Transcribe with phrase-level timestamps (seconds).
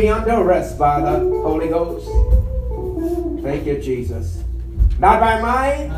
[0.00, 2.06] be under arrest by the Holy Ghost.
[3.42, 4.42] Thank you, Jesus.
[4.98, 5.88] Not by might,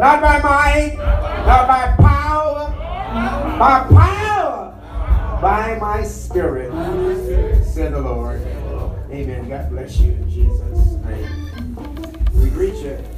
[0.00, 0.96] not by might,
[1.46, 2.70] not by power,
[3.58, 6.72] by power, by my spirit,
[7.66, 8.40] said the Lord.
[9.10, 9.50] Amen.
[9.50, 11.76] God bless you in Jesus' name.
[12.40, 13.13] We greet you.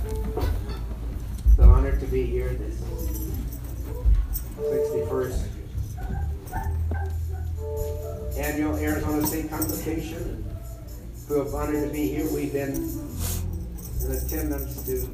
[11.67, 12.31] To be here.
[12.33, 15.11] We've been in attendance to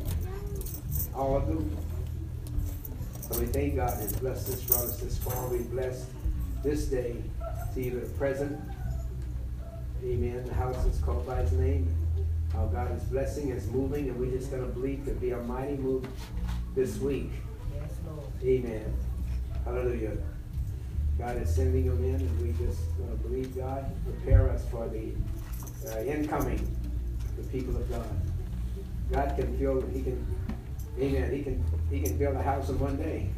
[1.15, 1.75] all of them.
[3.23, 5.49] So we thank God has blessed us, brought us this far.
[5.49, 6.05] We bless
[6.63, 7.17] this day
[7.75, 8.61] to the present.
[10.05, 10.45] Amen.
[10.45, 11.89] The house is called by his name.
[12.53, 15.39] How God is blessing, is moving, and we're just going to believe to be a
[15.45, 16.07] mighty move
[16.75, 17.31] this week.
[18.45, 18.95] Amen.
[19.65, 20.19] Hallelujah.
[21.19, 25.13] God is sending them in, and we just uh, believe God prepare us for the
[25.87, 26.61] uh, incoming,
[27.37, 28.07] the people of God.
[29.11, 30.27] God can fill, He can,
[30.99, 31.33] Amen.
[31.33, 33.31] He can, He can build a house in one day.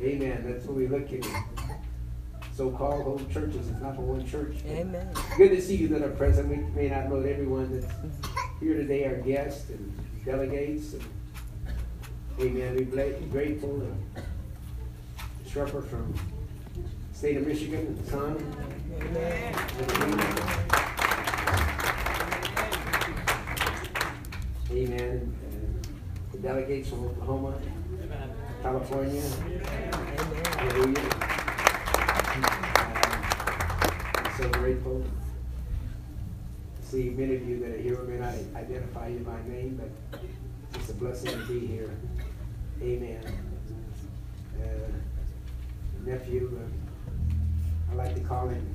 [0.00, 0.44] Amen.
[0.46, 1.24] That's what we look at.
[2.54, 3.68] So-called home churches.
[3.68, 4.56] It's not for one church.
[4.66, 5.08] Amen.
[5.36, 6.48] Good to see you that are present.
[6.48, 7.92] We may not know everyone that's
[8.60, 10.92] here today, our guests and delegates.
[10.92, 11.02] And,
[12.40, 12.88] amen.
[12.92, 13.80] We're grateful.
[13.80, 14.24] And,
[15.48, 16.12] Shrepper from
[17.12, 18.36] state of Michigan and son.
[19.00, 19.54] Amen.
[24.72, 25.36] Amen.
[25.52, 25.84] And
[26.32, 27.54] the delegates from Oklahoma,
[28.62, 29.22] California.
[30.56, 31.10] Hallelujah.
[34.16, 35.04] I'm so grateful
[36.80, 38.02] to see many of you that are here.
[38.04, 39.90] May not identify you by name, but
[40.74, 41.90] it's a blessing to be here.
[42.80, 43.22] Amen.
[44.58, 44.90] Uh,
[46.06, 48.74] nephew, uh, I like to call him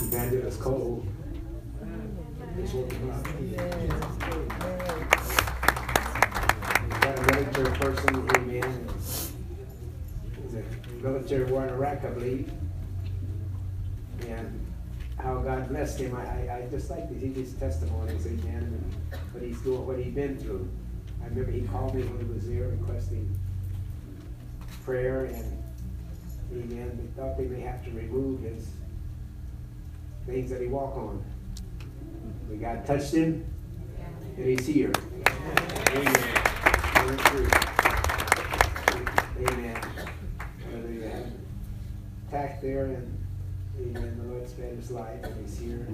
[0.00, 1.04] Evangelist Cole.
[2.56, 3.26] Just woke him up.
[11.36, 12.52] A military war in Iraq, I believe.
[14.28, 14.66] And
[15.18, 16.14] how God blessed him.
[16.14, 18.94] I, I, I just like to hear his testimonies, amen, and
[19.32, 20.68] what he's doing, what he's been through.
[21.22, 23.38] I remember he called me when he was there requesting
[24.84, 25.52] prayer and
[26.52, 26.96] Amen.
[26.96, 28.68] They thought they may have to remove his
[30.26, 31.24] things that he walked on.
[32.48, 33.44] But God touched him,
[34.36, 34.92] and he's here.
[34.94, 36.06] Amen.
[36.06, 36.14] Amen.
[36.14, 37.66] Hallelujah.
[42.28, 43.26] Attack there, and
[43.80, 44.18] amen.
[44.18, 45.86] The Lord spared his life, and he's here.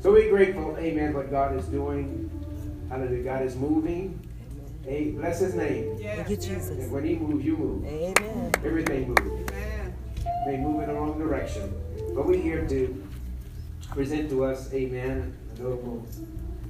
[0.00, 2.30] So we're grateful, amen, what God is doing.
[2.88, 3.22] Hallelujah.
[3.22, 4.18] God is moving.
[4.84, 5.98] Hey, bless his name.
[5.98, 6.70] Thank you, Jesus.
[6.70, 7.84] And when he moves, you move.
[7.84, 8.52] Amen.
[8.64, 9.50] Everything moves.
[9.50, 9.94] Amen.
[10.46, 11.74] They move in the wrong direction.
[12.14, 13.06] But we're here to
[13.90, 16.06] present to us, amen, a notable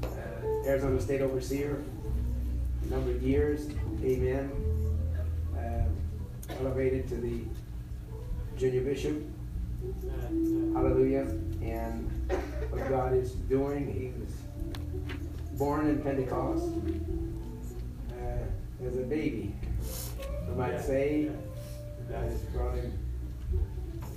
[0.03, 1.83] uh, Arizona State Overseer,
[2.83, 3.68] a number of years,
[4.03, 4.51] amen,
[5.57, 7.42] uh, elevated to the
[8.59, 9.23] junior bishop.
[10.75, 11.29] Hallelujah.
[11.62, 12.11] And
[12.71, 14.35] what God is doing, he was
[15.57, 16.64] born in Pentecost
[18.11, 19.55] uh, as a baby.
[20.51, 21.31] I might say,
[22.11, 22.92] God has brought him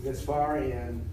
[0.03, 1.07] this far, and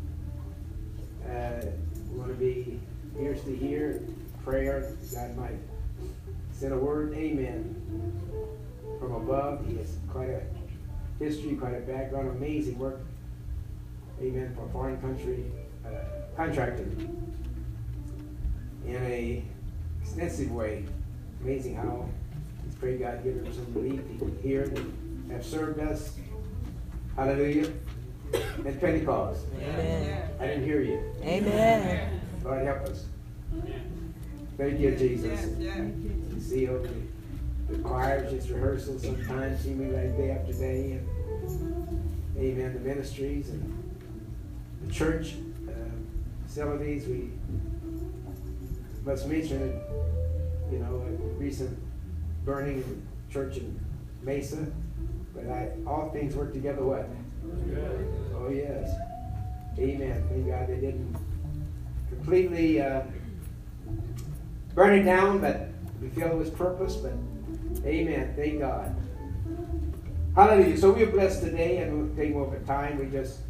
[1.28, 1.66] uh,
[2.10, 2.80] we want to be
[3.20, 4.02] ears to hear,
[4.42, 4.94] prayer.
[5.12, 5.58] God might
[6.52, 7.76] send a word, amen,
[8.98, 9.66] from above.
[9.66, 10.40] He has quite a
[11.18, 13.00] history, quite a background, amazing work,
[14.20, 15.44] amen, for a foreign country
[15.84, 15.90] uh,
[16.36, 16.86] contractor
[18.86, 19.44] in a
[20.02, 20.84] extensive way.
[21.42, 22.08] Amazing how
[22.64, 24.84] he's prayed God give him some belief people here that
[25.30, 26.16] have served us.
[27.16, 27.72] Hallelujah
[28.32, 29.46] and Pentecost.
[29.56, 30.30] Amen.
[30.40, 31.02] I didn't hear you.
[31.22, 32.20] Amen.
[32.44, 33.06] Lord, help us.
[34.56, 35.58] Thank you, Jesus.
[35.58, 40.92] You see over the, the choirs, just rehearsals sometimes, seeming like day after day.
[40.92, 42.74] And, amen.
[42.74, 43.77] The ministries and
[44.84, 45.34] the church
[45.68, 45.72] uh,
[46.46, 47.06] facilities.
[47.06, 47.30] We
[49.04, 49.80] must mention,
[50.70, 51.78] you know, a recent
[52.44, 53.78] burning in church in
[54.22, 54.66] Mesa.
[55.34, 57.08] But I, all things work together what?
[58.34, 58.94] Oh, yes.
[59.78, 60.24] Amen.
[60.28, 61.16] Thank God they didn't
[62.08, 63.02] completely uh,
[64.74, 65.68] burn it down, but
[66.00, 66.96] we feel it was purpose.
[66.96, 67.12] But
[67.84, 68.34] amen.
[68.36, 68.94] Thank God.
[70.34, 70.76] Hallelujah.
[70.76, 72.98] So we're blessed today, and we'll take more time.
[72.98, 73.40] We just,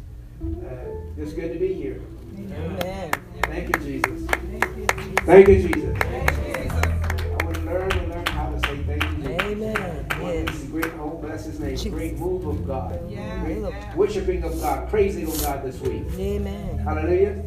[0.41, 2.01] uh, just good to be here.
[2.37, 3.11] Amen.
[3.43, 4.27] Thank you, Jesus.
[5.25, 5.97] Thank you, Jesus.
[6.03, 9.29] I want to learn and learn how to say thank you.
[9.41, 10.05] Amen.
[10.21, 10.63] Yes.
[10.65, 11.91] Great whole blessing his name, Jesus.
[11.91, 12.99] great move of God.
[13.09, 13.95] Yeah, Great yeah.
[13.95, 16.03] worshiping of God, praising of God this week.
[16.17, 16.77] Amen.
[16.79, 17.43] Hallelujah.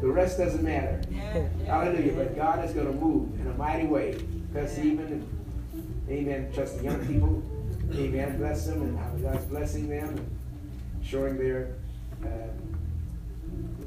[0.00, 1.00] The rest doesn't matter.
[1.10, 1.66] Yeah, yeah.
[1.66, 2.12] Hallelujah.
[2.14, 4.14] But God is going to move in a mighty way.
[4.52, 5.26] Bless even,
[6.08, 7.42] amen, trust the young people.
[7.94, 8.38] Amen.
[8.38, 10.30] Bless them and how God's blessing them and
[11.04, 11.74] showing their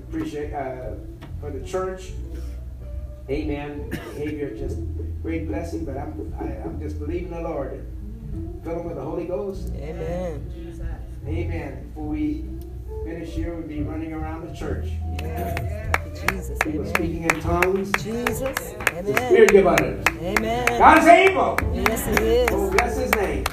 [0.08, 0.92] appreciate uh,
[1.40, 2.12] for the church.
[3.30, 3.90] Amen.
[3.90, 4.78] Behavior just
[5.22, 5.86] great blessing.
[5.86, 7.86] But I'm I, I'm just believing the Lord.
[8.64, 9.72] Fill them with the Holy Ghost.
[9.76, 10.52] Amen.
[11.28, 11.88] Amen.
[11.90, 12.46] Before we
[13.06, 14.88] finish here, we'll be running around the church.
[16.30, 16.58] Jesus.
[16.60, 16.94] People Amen.
[16.94, 17.92] speaking in tongues.
[18.04, 18.74] Jesus.
[19.02, 20.06] The Spirit give utterance.
[20.22, 20.68] Amen.
[20.78, 21.58] God is able.
[21.74, 22.72] Yes, He Oh, is.
[22.72, 23.46] bless his name.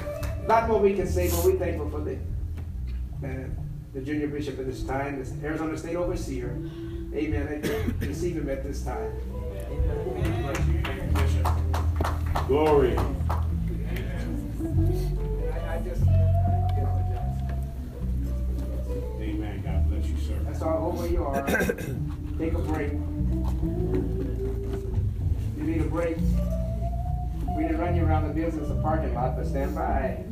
[0.48, 1.97] Not what we can say, but we're thankful for uh,
[3.94, 6.50] the junior bishop at this time, this Arizona State Overseer.
[7.14, 7.62] Amen.
[7.64, 9.12] I receive him at this time.
[12.46, 12.96] Glory.
[12.96, 13.02] I,
[15.68, 16.02] I just,
[19.20, 19.62] Amen.
[19.64, 20.38] God bless you, sir.
[20.44, 21.46] that's all over you are.
[22.38, 22.92] Take a break.
[25.56, 26.16] You need a break.
[27.56, 30.22] We didn't run you around the business, the parking lot, but stand by.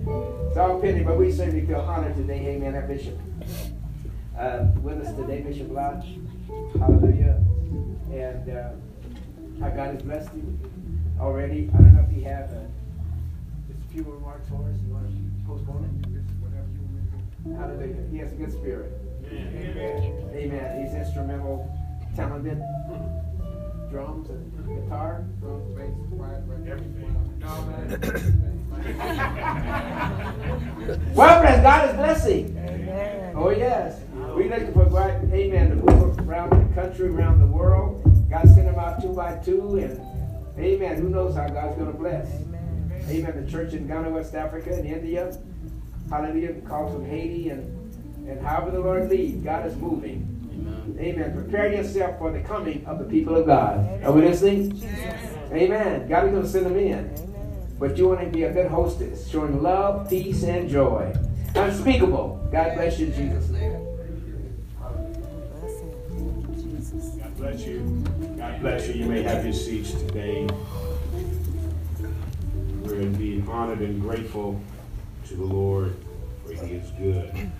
[0.48, 2.54] It's all pity, but we certainly feel honored today.
[2.54, 3.18] Amen, our bishop.
[4.38, 6.18] Uh, with us today, Bishop Lodge.
[6.78, 7.42] Hallelujah.
[8.12, 8.68] And uh,
[9.60, 10.58] how God has blessed you
[11.18, 11.70] already.
[11.72, 12.58] I don't know if you have uh,
[13.66, 14.76] just a few remarks for us.
[14.86, 15.12] You want to
[15.46, 15.92] postpone it?
[16.42, 16.84] Whatever you
[17.50, 18.04] want Hallelujah.
[18.10, 18.92] He has a good spirit.
[19.32, 20.30] Amen.
[20.34, 20.84] Amen.
[20.84, 21.74] He's instrumental,
[22.14, 22.62] talented.
[23.90, 25.24] Drums and guitar.
[25.40, 27.12] Drums, bass, quiet, right, everything.
[31.14, 32.56] Well, bless God is blessing.
[32.58, 33.32] Amen.
[33.34, 34.00] Oh, yes.
[34.36, 38.02] We're looking for God, amen, to move around the country, around the world.
[38.28, 39.98] God sent them out two by two, and
[40.58, 41.00] amen.
[41.00, 42.26] Who knows how God's going to bless?
[42.34, 43.06] Amen.
[43.08, 43.44] Amen.
[43.46, 45.34] The church in Ghana, West Africa, and India.
[46.10, 46.52] Hallelujah.
[46.68, 50.28] Calls from Haiti, and, and however the Lord leads, God is moving.
[51.00, 51.32] Amen.
[51.32, 54.04] Prepare yourself for the coming of the people of God.
[54.04, 54.78] Are we listening?
[55.50, 56.06] Amen.
[56.10, 57.74] God is going to send them in.
[57.78, 61.16] But you want to be a good hostess, showing love, peace, and joy.
[61.54, 62.50] Unspeakable.
[62.52, 63.48] God bless you in Jesus'
[67.46, 68.02] bless you.
[68.36, 68.94] God bless you.
[68.94, 70.48] You may have your seats today.
[72.82, 74.60] We're indeed honored and grateful
[75.28, 75.94] to the Lord,
[76.44, 77.32] for He is good.
[77.32, 77.52] And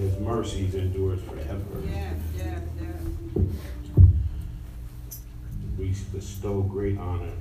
[0.00, 1.64] His mercies endures forever.
[1.86, 3.42] Yeah, yeah, yeah.
[5.78, 7.32] We bestow great honor,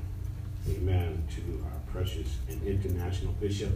[0.70, 3.74] amen, to our precious and international bishop.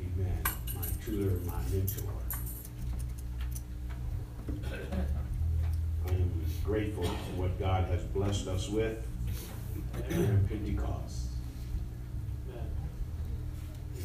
[0.00, 0.42] Amen.
[0.74, 2.13] My tutor, my mentor.
[4.48, 6.30] I am
[6.64, 9.04] grateful for what God has blessed us with
[10.08, 11.26] during Pentecost.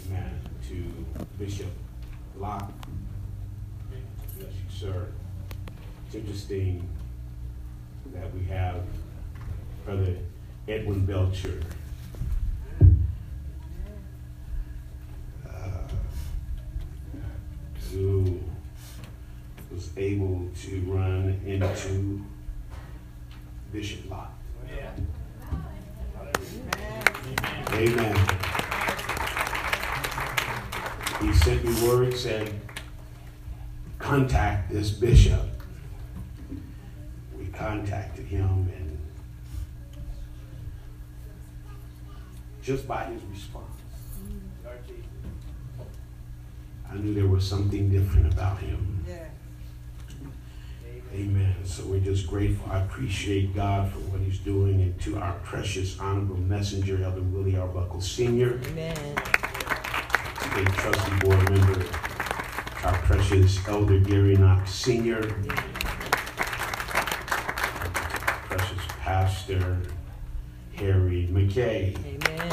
[0.07, 0.39] Amen.
[0.69, 0.83] To
[1.37, 1.67] Bishop
[2.37, 2.71] Locke.
[4.37, 5.07] Bless you, sir.
[6.05, 6.87] It's interesting
[8.13, 8.81] that we have
[9.85, 10.15] Brother
[10.67, 11.61] Edwin Belcher.
[15.47, 15.87] uh,
[17.91, 18.39] Who
[19.71, 22.23] was able to run into
[23.71, 24.33] Bishop Locke.
[27.71, 28.15] Amen.
[31.21, 32.53] He sent me word, said,
[33.99, 35.45] contact this bishop.
[37.37, 38.97] We contacted him and
[42.61, 43.65] just by his response,
[46.91, 49.05] I knew there was something different about him.
[49.07, 49.25] Yeah.
[51.13, 51.55] Amen.
[51.63, 52.71] So we're just grateful.
[52.71, 57.57] I appreciate God for what he's doing and to our precious honorable messenger, Elder Willie
[57.57, 58.59] Arbuckle Sr.
[58.67, 58.95] Amen.
[60.55, 61.85] a trustee board member,
[62.83, 65.21] our precious Elder Gary Knox Sr.,
[68.47, 69.77] precious Pastor
[70.75, 72.51] Harry McKay, Amen.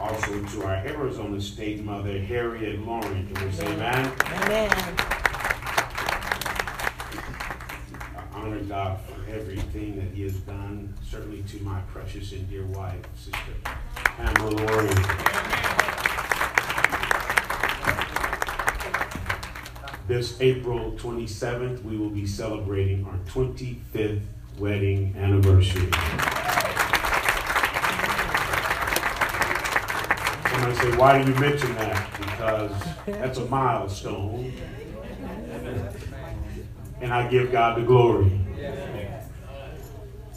[0.00, 3.26] also to our Arizona State Mother Harriet Lauren.
[3.32, 4.12] Can we say amen?
[4.42, 5.15] Amen.
[8.68, 13.38] God for everything that He has done, certainly to my precious and dear wife, Sister
[13.94, 14.88] Pamela Lauren.
[20.08, 24.22] This April 27th, we will be celebrating our 25th
[24.58, 25.90] wedding anniversary.
[30.50, 32.08] Somebody say, why do you mention that?
[32.18, 32.72] Because
[33.06, 34.52] that's a milestone.
[37.00, 38.45] And I give God the glory.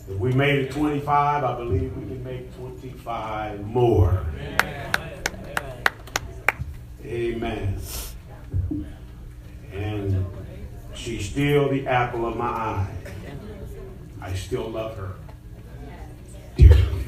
[0.09, 4.25] If we made it 25, I believe we can make 25 more.
[7.05, 7.77] Amen.
[9.71, 10.25] And
[10.95, 12.91] she's still the apple of my eye.
[14.19, 15.13] I still love her
[16.57, 17.05] dearly.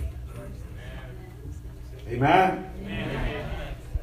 [2.07, 2.67] Amen.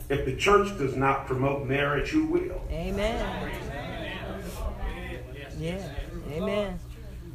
[0.09, 2.63] If the church does not promote marriage, who will?
[2.71, 3.53] Amen.
[5.59, 5.89] Yeah.
[6.33, 6.79] Amen.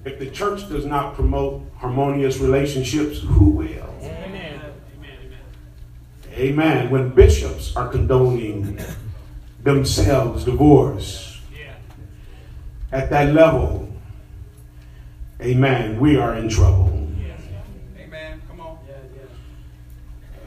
[0.06, 3.96] If the church does not promote harmonious relationships, who will?
[4.02, 4.62] Amen.
[6.34, 6.90] Amen.
[6.90, 8.80] When bishops are condoning
[9.64, 11.40] themselves divorce
[12.92, 13.88] at that level,
[15.42, 16.90] amen, we are in trouble.
[17.98, 18.42] Amen.
[18.48, 18.78] Come on.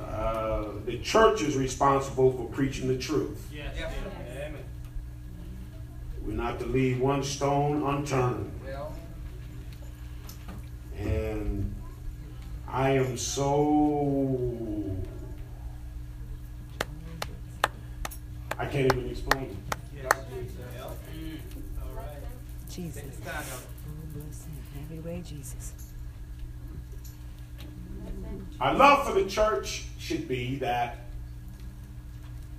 [0.01, 3.49] Uh, the church is responsible for preaching the truth.
[3.53, 3.75] Yes.
[6.25, 8.51] We're not to leave one stone unturned.
[8.65, 8.93] Well,
[10.99, 11.75] And
[12.69, 14.97] I am so.
[18.59, 19.57] I can't even explain it.
[22.77, 23.03] Jesus.
[23.15, 23.61] stand up.
[24.13, 24.53] Bless him.
[24.91, 25.73] Have way, Jesus.
[28.61, 31.07] Our love for the church should be that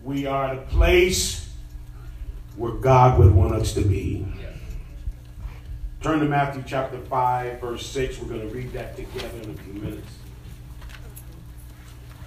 [0.03, 1.49] we are the place
[2.55, 4.25] where God would want us to be.
[6.01, 8.19] Turn to Matthew chapter 5, verse 6.
[8.19, 10.11] We're going to read that together in a few minutes.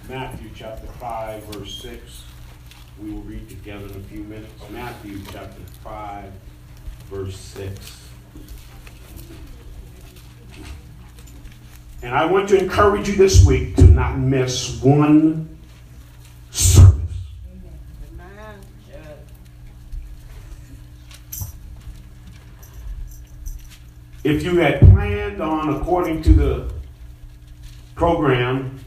[0.09, 2.23] Matthew chapter 5, verse 6.
[3.01, 4.51] We will read together in a few minutes.
[4.69, 6.31] Matthew chapter 5,
[7.09, 8.09] verse 6.
[12.03, 15.47] And I want to encourage you this week to not miss one.
[16.57, 16.99] Amen.
[24.23, 26.73] If you had planned on, according to the
[27.95, 28.79] program,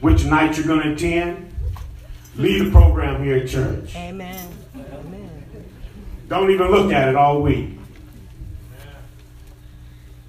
[0.00, 1.52] which night you're going to attend,
[2.36, 3.94] leave the program here at church.
[3.94, 4.48] Amen.
[4.74, 5.44] Amen.
[6.28, 7.78] Don't even look at it all week.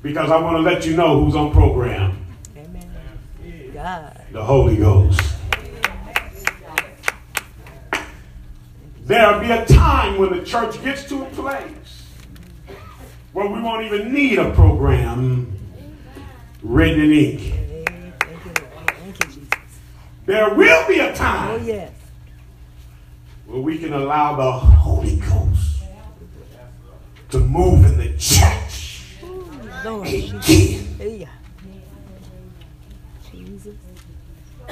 [0.03, 2.89] Because I want to let you know who's on program Amen.
[3.73, 4.21] God.
[4.31, 5.19] the Holy Ghost.
[9.01, 11.78] There'll be a time when the church gets to a place
[13.33, 15.51] where we won't even need a program
[16.63, 17.39] written in ink.
[17.39, 17.85] Hey,
[18.19, 18.91] thank you, Lord.
[18.97, 19.49] Thank you, Jesus.
[20.25, 21.91] There will be a Oh, time yes.
[23.45, 25.83] where we can allow the Holy Ghost
[27.31, 29.13] to move in the church
[29.85, 31.27] again.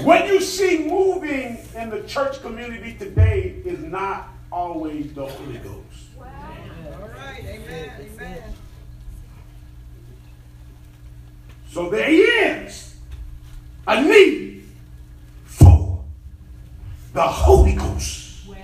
[0.04, 5.87] What you see moving in the church community today is not always the Holy Ghost.
[6.94, 7.44] All right.
[7.46, 7.92] Amen.
[8.00, 8.44] Amen.
[11.72, 12.96] So there is
[13.88, 14.64] a need
[15.46, 16.04] for
[17.14, 18.58] the Holy Ghost Well,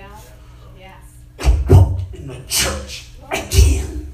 [0.80, 1.02] yes.
[1.40, 4.12] to walk in the church again.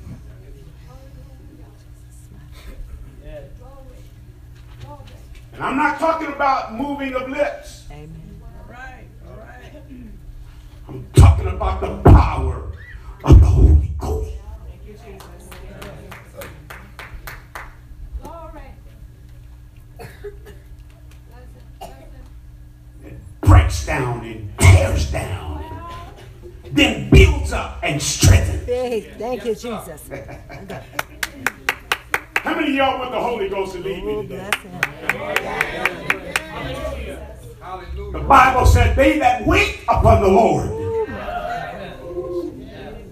[5.53, 7.83] And I'm not talking about moving of lips.
[7.91, 8.41] Amen.
[8.41, 9.05] All right.
[9.27, 9.73] All right.
[10.87, 12.71] I'm talking about the power
[13.25, 14.31] of the Holy Ghost.
[14.67, 15.49] Thank you, Jesus.
[23.03, 25.63] It breaks down and tears down,
[26.71, 28.63] then builds up and strengthens.
[29.17, 30.09] Thank you, Jesus.
[32.35, 34.49] How many of y'all want the Holy Ghost to lead me Oh, today?
[38.12, 38.19] The.
[38.19, 40.69] Bible said, They that wait upon the Lord,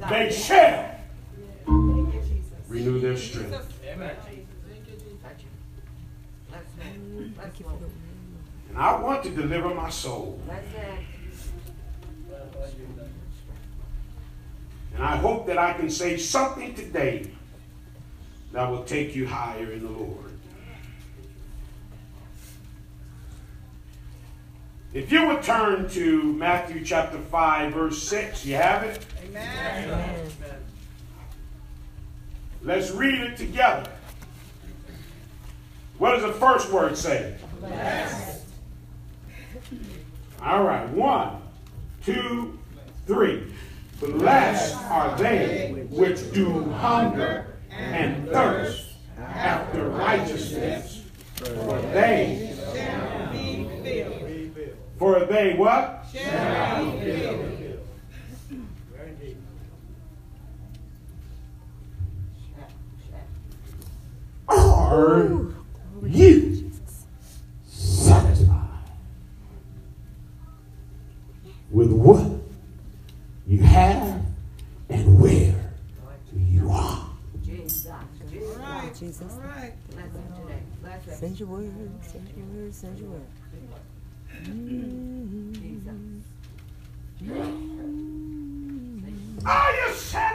[0.10, 0.96] they shall
[2.68, 3.74] renew their strength.
[8.70, 10.40] And I want to deliver my soul.
[14.96, 17.30] And I hope that I can say something today
[18.52, 20.32] that will take you higher in the Lord.
[24.94, 29.06] If you would turn to Matthew chapter 5, verse 6, you have it?
[29.30, 30.32] Amen.
[32.64, 33.90] Let's read it together.
[35.98, 37.36] What does the first word say?
[37.60, 38.46] Blessed.
[40.42, 41.42] All right, one,
[42.04, 42.58] two,
[43.08, 43.54] three.
[44.00, 51.04] Blessed are they which do hunger and thirst after righteousness,
[51.36, 54.76] for they, shall Be filled.
[55.00, 56.06] for they what?
[56.14, 57.57] Shall be filled.
[64.88, 65.54] Are
[66.04, 66.72] you
[67.66, 68.68] satisfied
[71.70, 72.26] with what
[73.46, 74.22] you have
[74.90, 75.56] and where
[76.34, 77.10] you are.
[78.98, 79.22] Jesus.
[79.32, 79.74] All right.
[81.14, 81.72] Send your word,
[82.02, 83.22] send your word, send your word.
[89.46, 89.94] Are you mm-hmm.
[89.94, 90.27] satisfied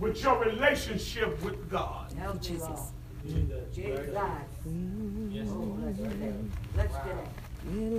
[0.00, 2.12] with your relationship with God?
[2.40, 2.92] Jesus.
[3.24, 3.94] Yeah,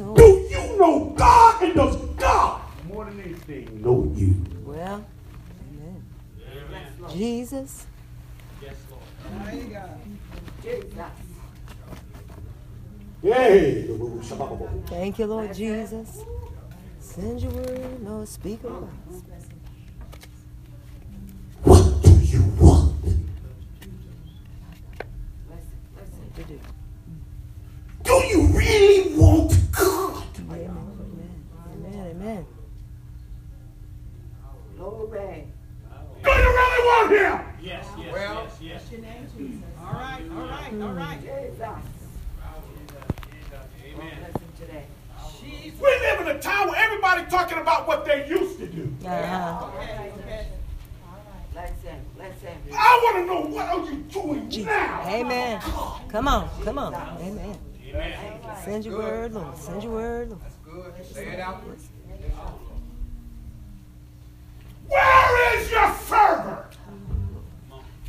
[0.03, 0.17] Lord.
[0.17, 4.35] Do you know God and does God more than anything know you?
[4.65, 5.05] Well,
[5.69, 6.03] amen.
[7.13, 7.85] Jesus.
[9.39, 10.01] Mighty God.
[13.23, 13.87] Yay!
[14.87, 16.23] Thank you, Lord Jesus.
[16.99, 18.27] Send your word, Lord.
[18.27, 18.89] Speak of us.
[26.41, 26.59] To do.
[28.03, 30.23] Do you really want God?
[30.39, 30.75] Amen.
[31.71, 32.07] Amen.
[32.15, 32.45] Amen.
[36.23, 37.39] Do you really want Him?
[37.61, 38.47] Yes, yes, Well.
[38.59, 39.29] yes, yes.
[39.79, 40.21] All right.
[40.31, 40.73] All right.
[40.81, 41.19] All right.
[43.93, 44.25] Amen.
[45.39, 45.79] Jesus.
[45.79, 48.91] We live in a time where everybody talking about what they used to do.
[49.05, 49.67] Uh-huh.
[49.77, 50.10] Okay.
[52.71, 52.79] Okay.
[52.79, 55.03] I want to know what are you doing now?
[55.05, 55.61] Amen.
[56.09, 56.49] Come on.
[56.63, 56.93] Come on.
[56.93, 57.57] Amen.
[57.87, 58.39] Amen.
[58.63, 59.57] Send your word, Lord.
[59.57, 60.41] Send your word, Lord.
[60.63, 61.05] Good.
[61.05, 61.63] Say it out.
[64.87, 66.69] Where is your fervor?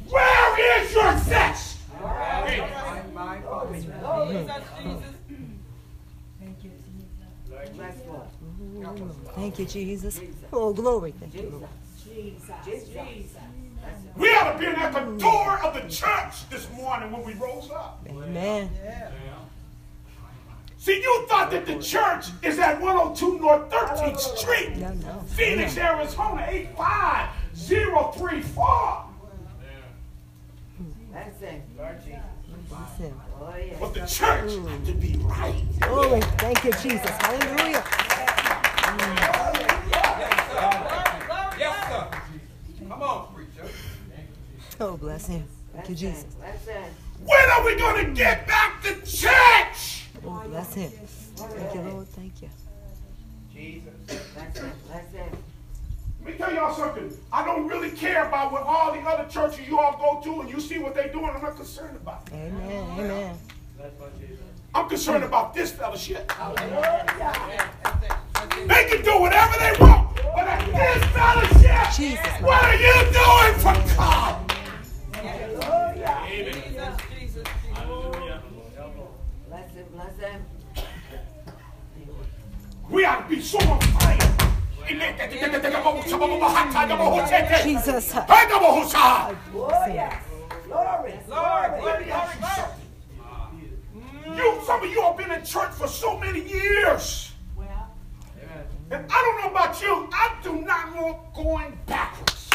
[0.09, 1.79] Where is your zest?
[2.01, 4.33] My, my, my.
[4.33, 4.63] Jesus.
[4.83, 5.13] Jesus.
[9.35, 10.21] Thank you, Jesus.
[10.53, 11.13] Oh, glory.
[11.13, 11.69] Thank you, Lord.
[14.17, 17.71] We ought to be at the door of the church this morning when we rose
[17.71, 18.05] up.
[18.09, 18.69] Amen.
[20.79, 25.21] See, you thought that the church is at 102 North 13th Street, No, no.
[25.29, 29.05] Phoenix, Arizona, 85034.
[31.15, 31.63] Listen.
[33.79, 35.63] But the church had to be right.
[35.81, 36.21] Glory.
[36.39, 37.11] Thank you, Jesus.
[37.11, 37.85] Hallelujah.
[44.85, 45.45] Oh, bless him.
[45.73, 46.27] Thank you, Jesus.
[47.25, 50.09] When are we going to get back to church?
[50.27, 50.91] Oh, bless him.
[50.91, 52.09] Thank you, Lord.
[52.09, 52.51] Thank you.
[53.55, 53.93] Jesus.
[56.25, 57.17] Let me tell y'all something.
[57.33, 60.51] I don't really care about what all the other churches you all go to and
[60.51, 61.31] you see what they're doing.
[61.33, 62.35] I'm not concerned about it.
[62.35, 62.99] Amen.
[62.99, 63.39] Amen.
[64.75, 66.27] I'm concerned about this fellowship.
[68.67, 72.43] They can do whatever they want, but at this fellowship, Jesus.
[72.43, 74.52] what are you doing for God?
[75.23, 76.97] Jesus.
[77.19, 77.47] Jesus.
[82.91, 84.19] We ought to be so on fire.
[87.63, 88.13] Jesus.
[89.53, 89.93] Glory.
[90.67, 91.15] Glory.
[91.27, 92.05] Glory.
[92.05, 92.07] Glory.
[94.37, 97.33] You, some of you have been in church for so many years.
[98.91, 102.51] And I don't know about you, I do not want going backwards.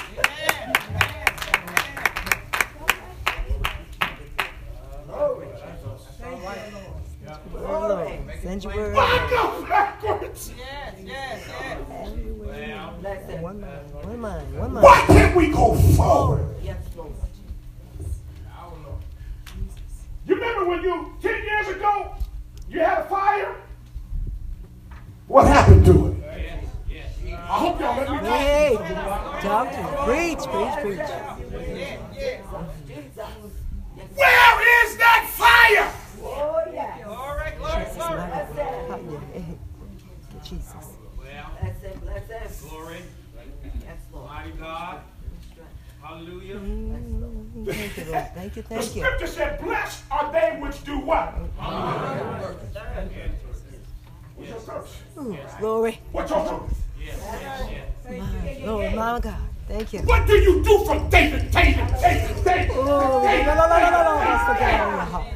[5.17, 5.47] Lord.
[8.41, 8.95] Send your word.
[8.95, 10.51] Why go backwards?
[10.57, 10.95] Yes.
[11.03, 11.47] Yes.
[13.03, 13.41] Yes.
[13.41, 13.93] One mind.
[13.93, 14.59] One mind.
[14.59, 14.83] One mind.
[14.83, 16.47] Why can't we go forward?
[16.47, 16.77] Oh, yes
[20.25, 22.15] You remember when you, 10 years ago,
[22.69, 23.55] you had a fire?
[25.27, 26.17] What happened to it?
[27.49, 28.27] I hope y'all let me talk.
[28.27, 28.75] Hey,
[29.41, 29.87] talk to me.
[30.05, 31.09] Preach, preach, preach.
[34.15, 35.93] Where is that fire?
[36.19, 36.71] Glory.
[37.05, 37.43] Glory.
[37.85, 38.17] Jesus, my Glory.
[38.17, 38.47] God.
[38.89, 39.21] Hallelujah.
[39.33, 39.47] Thank
[40.33, 40.85] you, Jesus.
[42.69, 43.01] Glory.
[44.13, 45.01] Mighty God.
[46.17, 46.57] Hallelooah.
[46.57, 48.27] Mm, Thank you, Lord.
[48.33, 49.03] Thank you, The thank you.
[49.03, 51.33] scripture said, blessed are they which do what?
[54.35, 54.97] What's your curse?
[55.17, 55.99] Ooh, glory.
[56.11, 56.77] What's your curse?
[58.09, 59.35] My Lord, my God.
[59.67, 59.99] Thank you.
[59.99, 62.71] What do you do for David, David, David, David?
[62.71, 64.15] Oh, no, no, no, no, no, no.
[64.25, 65.27] Let's forget all your heart.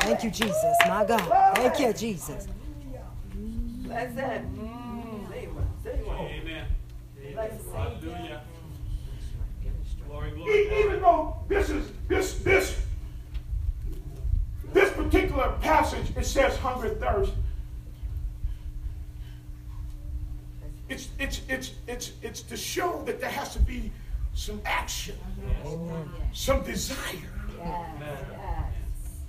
[0.00, 0.74] Hey, Thank you, Jesus.
[0.88, 1.54] My God.
[1.56, 2.48] Thank you, Jesus.
[3.90, 4.53] Amen.
[10.46, 12.80] Even though this is this this
[14.72, 17.32] this particular passage, it says hunger and thirst.
[20.88, 23.90] It's it's it's it's it's to show that there has to be
[24.34, 25.16] some action,
[26.32, 26.98] some desire.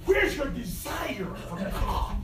[0.05, 2.17] Where's your desire from God?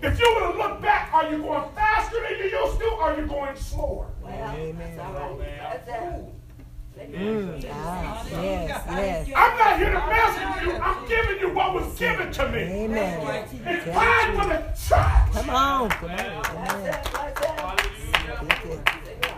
[0.00, 3.02] If you were to look back, are you going faster than you used to, or
[3.02, 4.06] are you going slower?
[4.24, 4.98] Amen.
[6.98, 9.28] Mm, ah, yes, yes.
[9.36, 10.80] I'm not here to mess with you.
[10.80, 12.58] I'm giving you what was given to me.
[12.58, 13.48] Amen.
[13.64, 15.32] It's time for the church.
[15.32, 16.18] Come on, come on.
[16.18, 17.04] Amen.
[17.14, 18.46] Hallelujah.
[18.48, 19.34] Get it.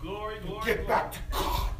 [0.00, 1.70] Glory, glory, Get back to God.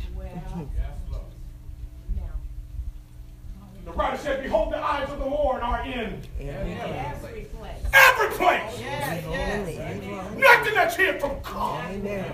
[3.85, 7.85] The writer said, Behold, the eyes of the Lord are in Every place.
[7.95, 8.81] every place.
[8.81, 10.37] Yes, yes.
[10.37, 11.91] Nothing that's hid from God.
[11.91, 12.33] Amen.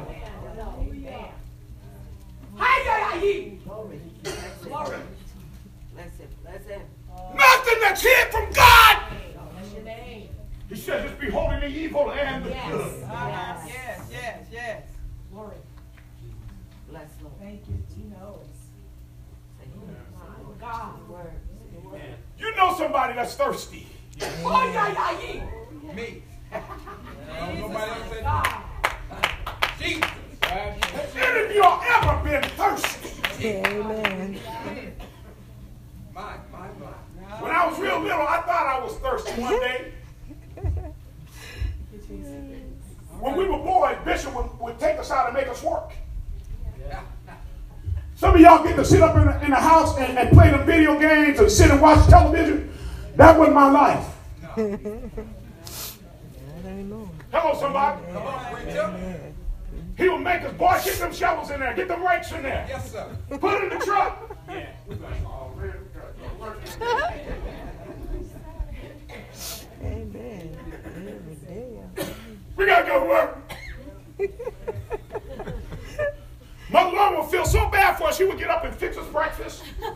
[7.34, 9.02] Nothing that's hid from God.
[9.52, 10.28] Bless your name.
[10.68, 12.70] He says it's beholding the evil and the Yes.
[12.72, 13.02] good.
[13.04, 13.66] Uh-huh.
[13.66, 14.82] Yes, yes, yes.
[15.32, 15.56] Glory.
[16.88, 17.34] Bless Lord.
[17.40, 17.74] Thank you.
[17.96, 18.46] He knows.
[20.60, 20.94] God.
[22.38, 23.86] You know somebody that's thirsty.
[25.94, 26.22] Me.
[27.60, 28.64] Nobody else said God.
[30.44, 31.16] Jesus.
[31.16, 33.10] Any of y'all ever been thirsty?
[33.46, 34.40] Amen.
[36.14, 37.40] My, my, my.
[37.40, 39.92] When I was real little, I thought I was thirsty one day.
[43.20, 45.92] When we were boys, Bishop would, would take us out and make us work.
[48.16, 50.50] Some of y'all get to sit up in the, in the house and, and play
[50.50, 52.72] the video games and sit and watch television.
[53.16, 54.06] That wasn't my life.
[57.32, 58.00] Hello, somebody.
[58.12, 59.33] Come on, preacher.
[59.96, 59.96] Amen.
[59.96, 62.66] He would make us, boy, get them shovels in there, get them rakes in there,
[62.68, 63.16] Yes, sir.
[63.38, 64.36] put it in the truck.
[64.48, 64.66] Yeah.
[69.82, 70.56] Amen.
[70.96, 71.78] Every day.
[72.56, 73.38] We gotta go to work.
[76.70, 79.06] Mother Lauren would feel so bad for us, she would get up and fix us
[79.08, 79.62] breakfast.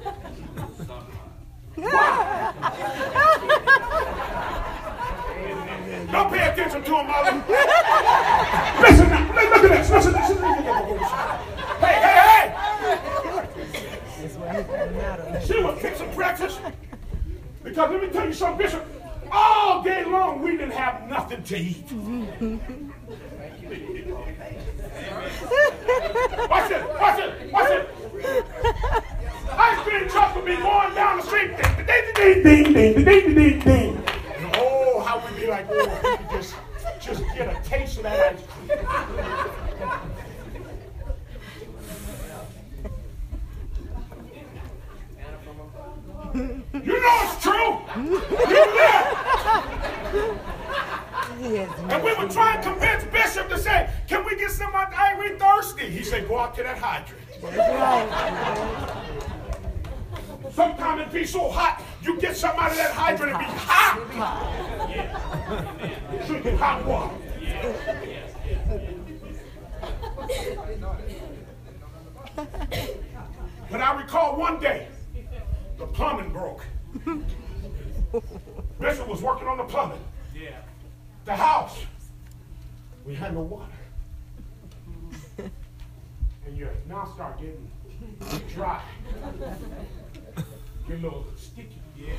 [6.11, 7.33] Don't pay attention to him, mother.
[8.81, 9.31] listen now.
[9.35, 9.91] Look at this.
[9.91, 10.37] Listen, listen.
[11.81, 12.45] Hey, hey, hey.
[15.47, 16.61] She would fix some breakfast.
[17.63, 18.85] Because let me tell you something, Bishop.
[19.31, 21.85] All day long, we didn't have nothing to eat.
[26.49, 27.87] Watch it, watch it, watch it.
[29.51, 31.55] Ice cream truck would be going down the street.
[31.59, 31.77] Ding,
[32.15, 34.03] ding, ding, ding, ding, ding, ding, ding.
[35.49, 36.55] Like, oh, could just,
[37.01, 38.71] just get a taste of that ice cream.
[46.85, 47.81] You know it's true.
[51.41, 54.91] You And we were trying to convince Bishop to say, can we get some of
[54.91, 55.19] that?
[55.19, 55.89] we thirsty.
[55.91, 57.23] He said, go out to that hydrant.
[60.53, 63.99] Sometimes it be so hot, you get some out of that hydrant and be hot.
[66.27, 67.15] Drinking hot water.
[73.71, 74.89] But I recall one day,
[75.77, 76.65] the plumbing broke.
[78.81, 80.03] Bishop was working on the plumbing.
[80.35, 80.63] Yeah.
[81.25, 81.85] The house,
[83.05, 83.73] we had no water.
[86.47, 87.71] And your mouth start getting
[88.55, 88.81] dry.
[90.89, 91.83] Get a little sticky.
[91.95, 92.15] Yeah.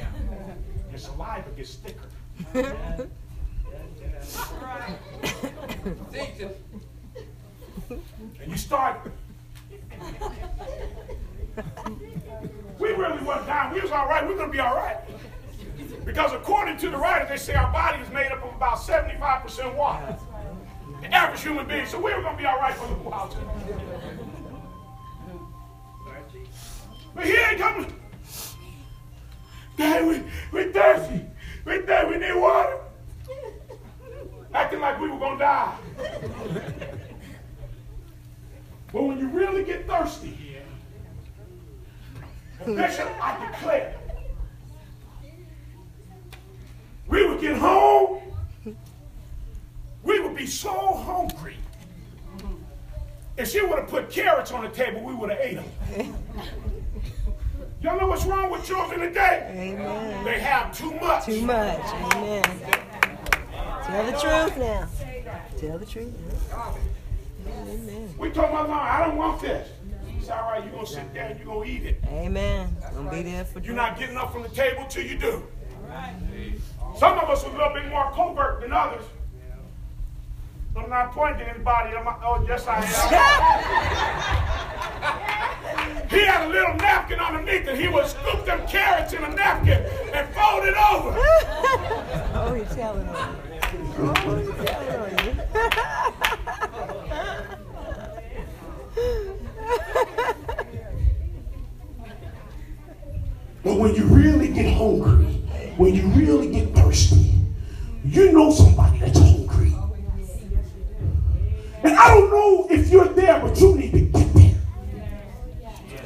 [0.91, 2.07] Your saliva gets thicker.
[6.13, 6.51] Jesus.
[7.89, 9.11] And you start.
[12.77, 13.73] we really wasn't down.
[13.73, 14.27] We was all right.
[14.27, 14.97] We're going to be all right.
[16.05, 19.75] Because according to the writer, they say our body is made up of about 75%
[19.75, 20.15] water.
[21.01, 21.87] The average human being.
[21.87, 23.35] So we were going to be all right for a little while.
[27.15, 27.98] But here they come.
[29.79, 30.21] Dad, we,
[30.51, 31.25] we thirsty.
[31.63, 32.11] We thirsty.
[32.11, 32.79] We need water.
[34.53, 35.77] Acting like we were going to die.
[38.91, 40.57] But when you really get thirsty,
[42.65, 43.95] Bishop, I declare,
[47.07, 48.21] we would get home,
[50.03, 51.55] we would be so hungry.
[53.37, 56.15] If she would have put carrots on the table, we would have ate them.
[57.81, 59.49] Y'all know what's wrong with children today?
[59.53, 60.25] Amen.
[60.25, 61.25] They have too much.
[61.25, 61.79] Too much.
[62.13, 62.43] Amen.
[63.85, 64.89] Tell the truth now.
[65.57, 66.13] Tell the truth.
[67.47, 68.13] Amen.
[68.17, 69.69] We told my mom, I don't want this.
[70.21, 72.03] Said, all right, you're going to sit down, you're going to eat it.
[72.09, 72.75] Amen.
[72.93, 75.47] Gonna be there for You're not getting up from the table till you do.
[76.97, 79.05] Some of us are a little bit more covert than others.
[80.79, 81.95] I'm not pointing to anybody.
[81.95, 82.83] I'm, oh, yes, I am.
[86.09, 87.77] he had a little napkin underneath it.
[87.77, 91.15] He would scoop them carrots in a napkin and fold it over.
[92.41, 93.41] Oh, he's telling on you.
[93.97, 95.09] Oh, he's telling on
[103.63, 105.25] But when you really get hungry,
[105.75, 107.33] when you really get thirsty,
[108.05, 109.48] you know somebody that's hungry.
[111.83, 114.55] And I don't know if you're there, but you need to get there.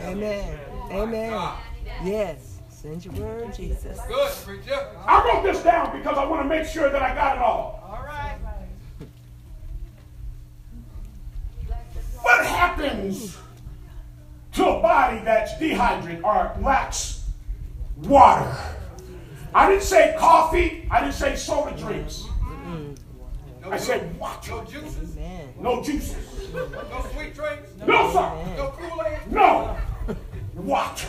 [0.03, 0.59] Amen.
[0.91, 1.51] Amen.
[2.03, 2.59] Yes.
[2.69, 3.97] Send your word, Jesus.
[4.07, 4.87] Good, preacher.
[5.05, 7.81] I wrote this down because I want to make sure that I got it all.
[7.87, 8.37] All right.
[12.21, 13.37] What happens
[14.53, 17.23] to a body that's dehydrated or lacks
[18.03, 18.55] water?
[19.55, 20.87] I didn't say coffee.
[20.91, 22.25] I didn't say soda drinks.
[23.65, 24.51] I said water.
[24.51, 25.53] No juices, Amen.
[25.59, 26.53] No juices.
[26.53, 28.55] no sweet drinks, No, sir.
[28.57, 29.31] no Kool-Aid.
[29.31, 29.77] No.
[30.55, 31.07] Water.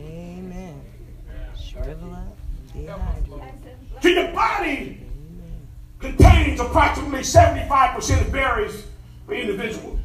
[0.00, 0.80] Amen.
[1.60, 2.36] Shrivel up.
[2.72, 3.76] Dehydrated.
[4.00, 5.06] See, the body
[6.00, 8.84] contains approximately 75% of berries
[9.26, 10.00] for individuals.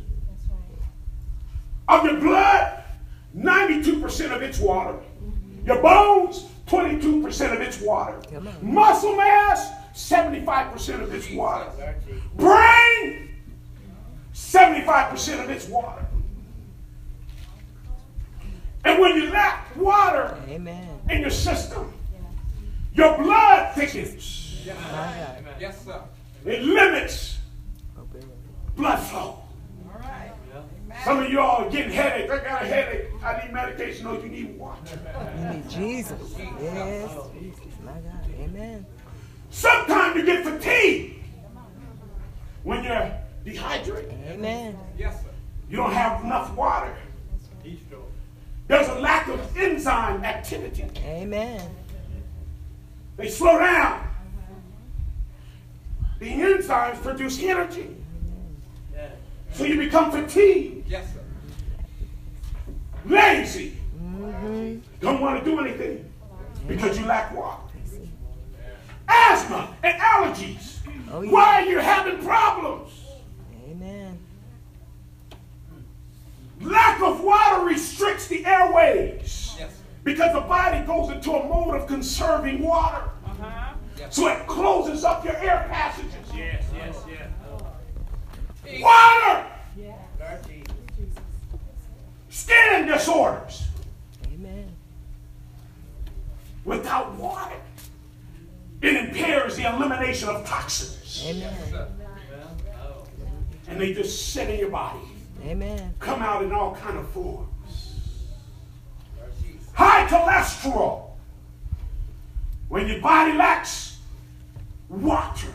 [1.87, 2.83] Of your blood,
[3.35, 4.99] 92% of it's water.
[5.65, 8.19] Your bones, 22% of it's water.
[8.61, 11.95] Muscle mass, 75% of it's water.
[12.35, 13.29] Brain,
[14.31, 16.05] 75% of it's water.
[18.85, 20.99] And when you lack water Amen.
[21.09, 21.91] in your system,
[22.93, 24.67] your blood thickens.
[24.67, 25.99] My Yes, sir.
[26.45, 27.39] It limits
[28.75, 29.39] blood flow.
[31.03, 32.31] Some of y'all are getting headaches.
[32.31, 33.05] I got a headache.
[33.23, 34.05] I need medication.
[34.05, 34.99] No, you need water.
[35.37, 36.35] You need Jesus.
[36.61, 37.11] Yes.
[37.39, 37.59] Jesus.
[37.83, 38.33] My God.
[38.39, 38.85] Amen.
[39.49, 41.15] Sometimes you get fatigued
[42.63, 43.11] when you're
[43.45, 44.13] dehydrated.
[44.27, 44.77] Amen.
[44.97, 45.29] Yes, sir.
[45.69, 46.95] You don't have enough water.
[48.67, 50.85] There's a lack of enzyme activity.
[51.05, 51.61] Amen.
[53.15, 54.03] They slow down.
[56.19, 57.95] The enzymes produce energy.
[59.53, 61.21] So you become fatigued, Yes, sir.
[63.05, 64.79] lazy, Mm-hmm.
[64.99, 66.11] don't want to do anything
[66.67, 67.61] because you lack water.
[69.07, 70.77] Asthma and allergies.
[71.11, 71.31] Oh, yeah.
[71.31, 72.91] Why are you having problems?
[73.69, 74.19] Amen.
[76.61, 81.87] Lack of water restricts the airways Yes, because the body goes into a mode of
[81.87, 83.09] conserving water.
[83.25, 83.73] Uh-huh.
[84.09, 86.13] So it closes up your air passages.
[86.35, 88.81] Yes, yes, yes.
[88.81, 89.45] Water!
[92.47, 93.63] Skin disorders.
[94.31, 94.71] Amen.
[96.63, 97.55] Without water,
[98.81, 101.23] it impairs the elimination of toxins.
[101.27, 101.53] Amen.
[103.67, 104.99] And they just sit in your body,
[105.43, 105.93] Amen.
[105.99, 107.49] come out in all kind of forms.
[109.73, 111.03] High cholesterol.
[112.69, 113.97] When your body lacks
[114.89, 115.53] water,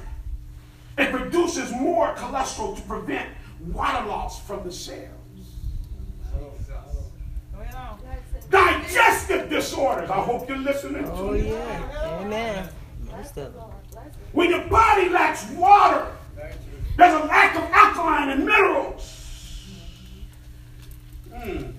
[0.98, 3.28] it produces more cholesterol to prevent
[3.60, 5.08] water loss from the cells.
[8.50, 10.10] Digestive disorders.
[10.10, 11.50] I hope you're listening to Oh, me.
[11.50, 12.18] yeah.
[12.20, 12.68] Amen.
[13.16, 13.64] Most of them.
[14.32, 16.06] When your body lacks water,
[16.96, 19.18] there's a lack of alkaline and minerals.
[21.30, 21.72] Mm.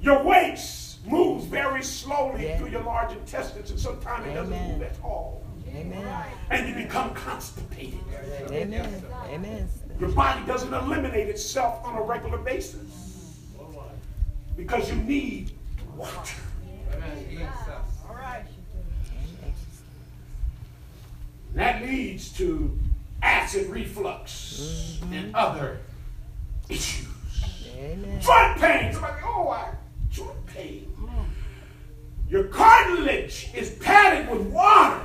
[0.00, 2.58] Your waste moves very slowly Yeah.
[2.58, 5.44] through your large intestines, and sometimes it doesn't move at all.
[5.74, 6.06] Amen.
[6.50, 7.98] And you become constipated.
[8.50, 9.04] Amen.
[9.30, 9.68] Amen.
[9.98, 13.38] Your body doesn't eliminate itself on a regular basis
[14.56, 15.52] because you need
[15.96, 16.36] water.
[17.28, 17.48] Jesus.
[18.08, 18.44] All right.
[21.52, 22.78] And that leads to
[23.22, 25.12] acid reflux mm-hmm.
[25.12, 25.80] and other
[26.68, 27.08] issues.
[27.76, 28.20] Amen.
[28.20, 28.92] Joint pain.
[28.92, 29.74] Somebody, oh, I
[30.10, 30.88] joint pain.
[32.28, 35.02] Your cartilage is padded with water.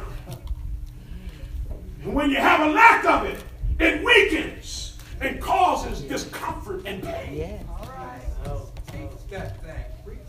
[2.04, 3.44] And when you have a lack of it,
[3.80, 7.36] it weakens and causes discomfort and pain.
[7.36, 7.60] Yeah.
[7.70, 8.22] All right.
[8.46, 8.70] Oh.
[8.92, 9.84] Teach that thing.
[10.06, 10.20] Preach.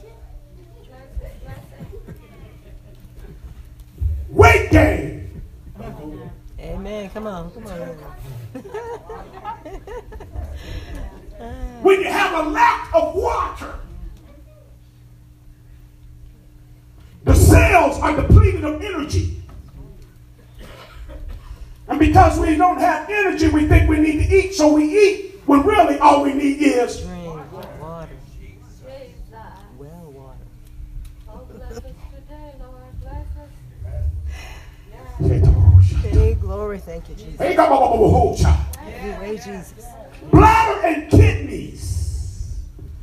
[4.28, 5.07] Weight gain.
[6.88, 7.10] Amen.
[7.10, 7.50] Come on.
[7.50, 7.72] Come on.
[11.82, 13.78] When you have a lack of water,
[17.24, 19.42] the cells are depleted of energy.
[21.88, 25.40] And because we don't have energy, we think we need to eat, so we eat
[25.44, 28.08] when really all we need is Drink water.
[28.40, 28.82] Jesus.
[29.76, 30.38] Well water.
[31.28, 33.00] Oh, bless us today, Lord.
[33.02, 33.50] Bless us.
[35.20, 35.57] Hey,
[36.48, 36.78] glory.
[36.78, 37.36] Thank you, Jesus.
[37.38, 38.58] Hey, come on, hold, child.
[39.04, 39.84] You way, Jesus.
[40.30, 42.56] Bladder and kidneys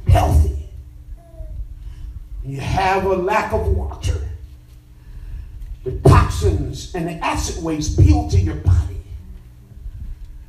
[0.08, 0.68] healthy.
[2.44, 4.20] You have a lack of water,
[5.84, 8.98] the toxins and the acid waste build to your body.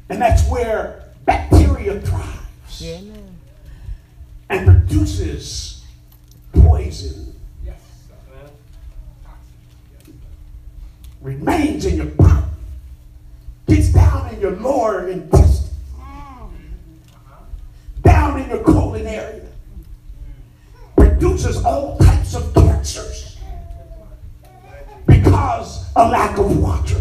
[0.09, 3.37] And that's where bacteria thrives Yeah, man.
[4.49, 5.85] and produces
[6.55, 7.35] poison.
[7.65, 7.79] Yes.
[11.21, 12.46] Remains in your body,
[13.67, 15.71] gets down in your lower intestine,
[18.03, 19.47] down in your colon area,
[20.97, 23.39] produces all types of cancers
[25.07, 27.01] because a lack of water.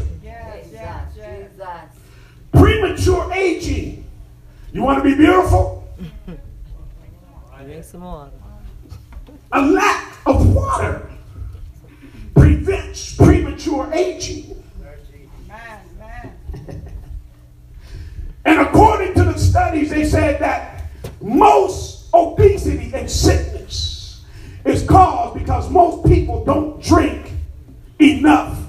[2.52, 4.06] Premature aging.
[4.72, 5.88] You want to be beautiful?
[7.66, 8.30] Drink some more.
[9.52, 11.10] A lack of water
[12.36, 14.64] prevents premature aging.
[15.48, 16.32] Man, man.
[18.46, 20.86] And according to the studies, they said that
[21.20, 24.24] most obesity and sickness
[24.64, 27.32] is caused because most people don't drink
[28.00, 28.60] enough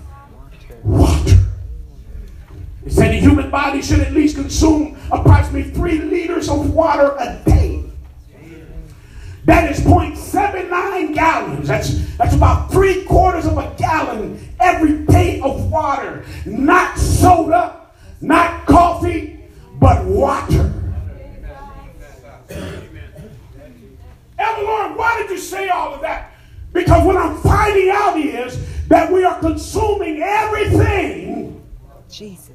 [0.83, 1.39] water.
[2.85, 7.41] They said the human body should at least consume approximately three liters of water a
[7.45, 7.85] day.
[9.45, 11.69] That is 0.79 gallons.
[11.69, 16.25] That's, that's about three quarters of a gallon every day of water.
[16.45, 17.81] Not soda,
[18.21, 19.36] not coffee,
[19.79, 20.73] but water.
[24.39, 26.33] Elder Lord, why did you say all of that?
[26.73, 28.59] Because what I'm finding out is
[28.89, 31.63] that we are consuming everything
[32.11, 32.51] Jesus.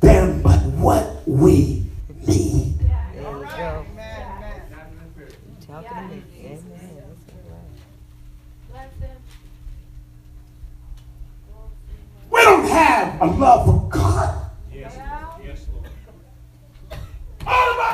[0.00, 1.84] than but what we
[2.26, 2.78] need.
[2.78, 3.86] There you go.
[3.94, 4.62] Man, man.
[5.66, 6.22] Talking to me.
[6.40, 6.62] Amen.
[6.70, 7.70] That's all right.
[8.70, 9.16] Bless him.
[12.30, 14.50] We don't have a love for God.
[14.72, 14.94] Yes.
[14.96, 15.38] Yeah.
[15.44, 15.88] Yes, Lord.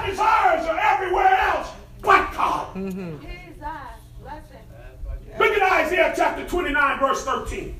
[0.01, 1.69] Our desires are everywhere else
[2.01, 2.75] but God.
[2.75, 3.21] Him.
[5.39, 7.77] Look at Isaiah chapter 29, verse 13.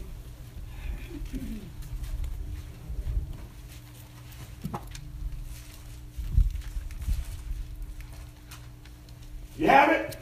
[9.57, 10.17] You have it?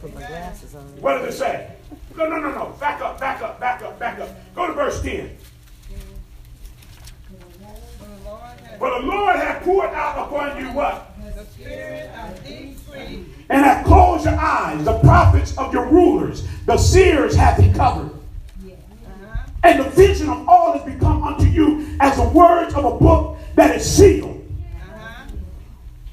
[0.00, 0.82] Put my glasses on.
[1.00, 1.76] What does it say?
[2.16, 2.76] No, no, no, no.
[2.78, 4.54] Back up, back up, back up, back up.
[4.54, 5.36] Go to verse 10.
[7.98, 11.10] For the Lord has For the Lord hath poured out upon you what?
[11.36, 13.26] the spirit of increase.
[13.50, 18.10] And hath closed your eyes, the prophets of your rulers, the seers hath he covered.
[18.10, 19.36] Uh-huh.
[19.62, 23.36] And the vision of all has become unto you as the words of a book
[23.56, 24.44] that is sealed,
[24.80, 25.24] Uh-huh.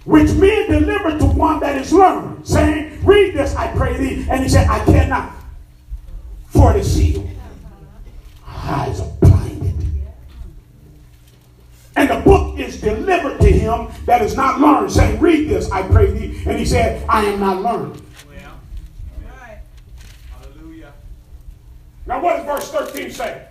[0.05, 4.27] which men deliver to one that is learned, saying, Read this, I pray thee.
[4.29, 5.30] And he said, I cannot,
[14.11, 16.43] that is not learned, saying, Read this, I pray thee.
[16.45, 18.01] And he said, I am not learned.
[18.27, 18.59] Well,
[19.39, 19.59] Right.
[20.37, 20.91] hallelujah.
[22.05, 23.47] Now, what does verse 13 say?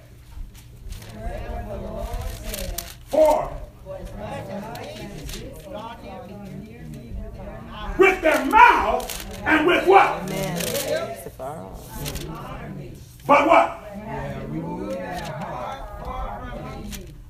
[3.06, 3.50] For
[7.98, 10.08] with their mouth and with what?
[10.24, 10.58] Amen.
[10.58, 11.88] It's the far off.
[13.26, 13.68] But what?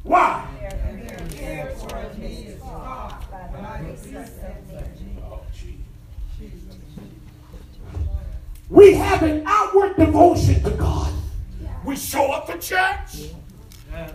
[0.03, 0.50] Why?
[8.71, 11.13] We have an outward devotion to God.
[11.85, 13.33] We show up to church.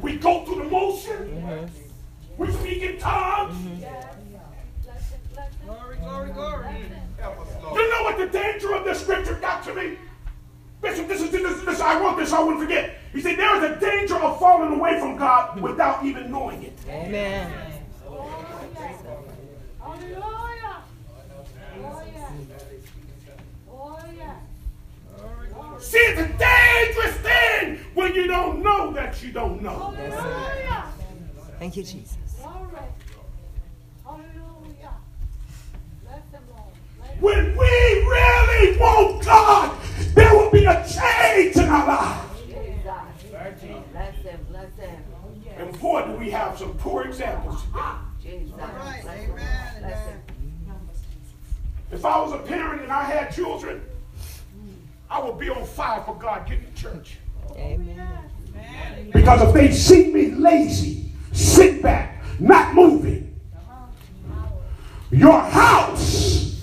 [0.01, 1.69] We go through the motion.
[2.37, 3.57] We speak in tongues.
[3.57, 5.19] Bless him.
[5.33, 5.65] Bless him.
[5.65, 6.67] Glory, glory, glory.
[7.19, 7.75] Help us, Lord.
[7.75, 9.97] You know what the danger of this scripture got to me?
[10.81, 12.97] Bishop, this is this, this, I wrote this, I wouldn't forget.
[13.11, 16.77] He said there is a danger of falling away from God without even knowing it.
[16.87, 17.51] Amen.
[19.81, 20.83] Hallelujah.
[21.77, 22.29] Oh, yeah.
[23.71, 24.39] Oh, yeah.
[25.79, 29.93] See, it's a dangerous thing when you don't know that you don't know.
[29.93, 30.85] Hallelujah.
[31.59, 32.17] Thank you, Jesus.
[32.41, 32.81] Glory.
[34.03, 34.93] Hallelujah.
[36.03, 37.19] Bless him, Lord.
[37.19, 39.77] When we really want God,
[40.13, 42.25] there will be a change in our lives.
[43.61, 43.83] Jesus.
[43.91, 45.03] Bless him, bless him.
[45.57, 47.79] And boy, do we have some poor examples today.
[48.21, 48.53] Jesus.
[48.53, 49.01] Right.
[49.01, 49.79] Bless him, Amen.
[49.79, 50.21] bless him.
[50.67, 50.79] Amen.
[51.91, 53.81] If I was a parent and I had children,
[55.09, 57.17] I will be on fire for God getting to church.
[57.55, 58.31] Amen.
[59.13, 63.39] Because if they see me lazy, sit back, not moving,
[65.11, 66.59] your house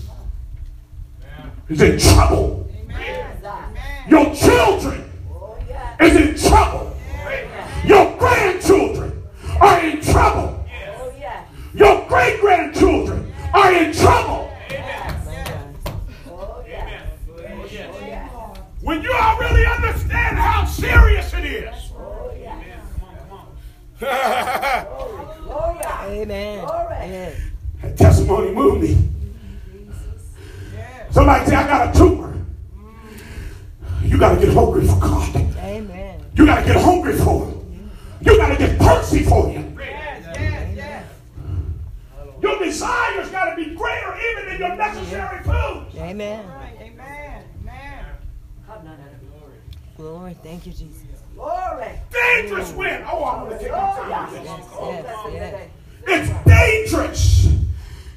[1.69, 2.69] is in trouble.
[4.09, 5.11] Your children
[6.01, 6.97] is in trouble.
[7.85, 9.23] Your grandchildren
[9.61, 10.67] are in trouble.
[11.75, 14.51] Your great grandchildren are in trouble.
[18.83, 21.75] when you all really understand how serious it is.
[21.95, 24.87] Oh, yeah.
[24.91, 26.07] oh, yeah.
[26.07, 26.65] Amen.
[26.65, 27.53] Amen.
[27.81, 29.09] That testimony moved me.
[31.11, 32.35] Somebody say, I got a tumor.
[34.03, 35.37] You got to get hungry for God.
[35.59, 36.21] Amen.
[36.35, 37.91] You got to get hungry for Him.
[38.21, 39.79] You got to get thirsty for Him.
[42.41, 45.87] Your desires got to be greater even than your necessary food.
[45.97, 46.45] Amen.
[48.79, 48.99] Amen.
[49.97, 50.37] Glory.
[50.43, 51.23] Thank you, Jesus.
[51.35, 52.01] Glory.
[52.11, 53.05] Dangerous when?
[53.05, 54.51] Oh, I'm going to take my time with this.
[54.81, 55.71] Yes, yes.
[56.07, 57.47] It's dangerous.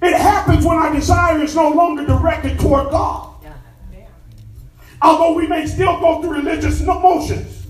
[0.02, 3.34] It happens when our desire is no longer directed toward God.
[5.02, 7.68] Although we may still go through religious motions,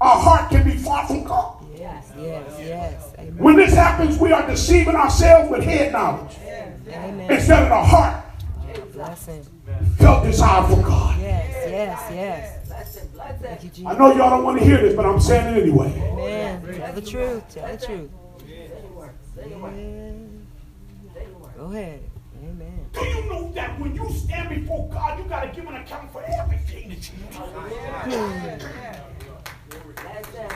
[0.00, 1.64] our heart can be far from God.
[1.76, 3.12] Yes, yes, yes.
[3.18, 3.36] Amen.
[3.38, 6.36] When this happens, we are deceiving ourselves with head knowledge
[6.88, 7.30] Amen.
[7.30, 8.24] instead of the heart
[8.94, 9.53] Bless him.
[9.84, 11.20] Felt desire for God.
[11.20, 12.66] Yes, yes, yes.
[12.66, 13.08] Bless him.
[13.12, 13.40] Bless.
[13.40, 13.86] Thank you, Jesus.
[13.86, 15.92] I know y'all don't want to hear this, but I'm saying it anyway.
[16.12, 16.62] Amen.
[16.76, 17.48] Tell the truth.
[17.54, 18.10] Tell the truth.
[18.46, 19.14] Say your word.
[19.34, 19.74] Say your word.
[21.14, 21.54] Say your word.
[21.56, 22.00] Go ahead.
[22.42, 22.86] Amen.
[22.92, 26.12] Do you know that when you stand before God, you got to give an account
[26.12, 27.24] for everything that you do?
[27.70, 29.00] Yes, yes.
[29.96, 30.50] Bless him.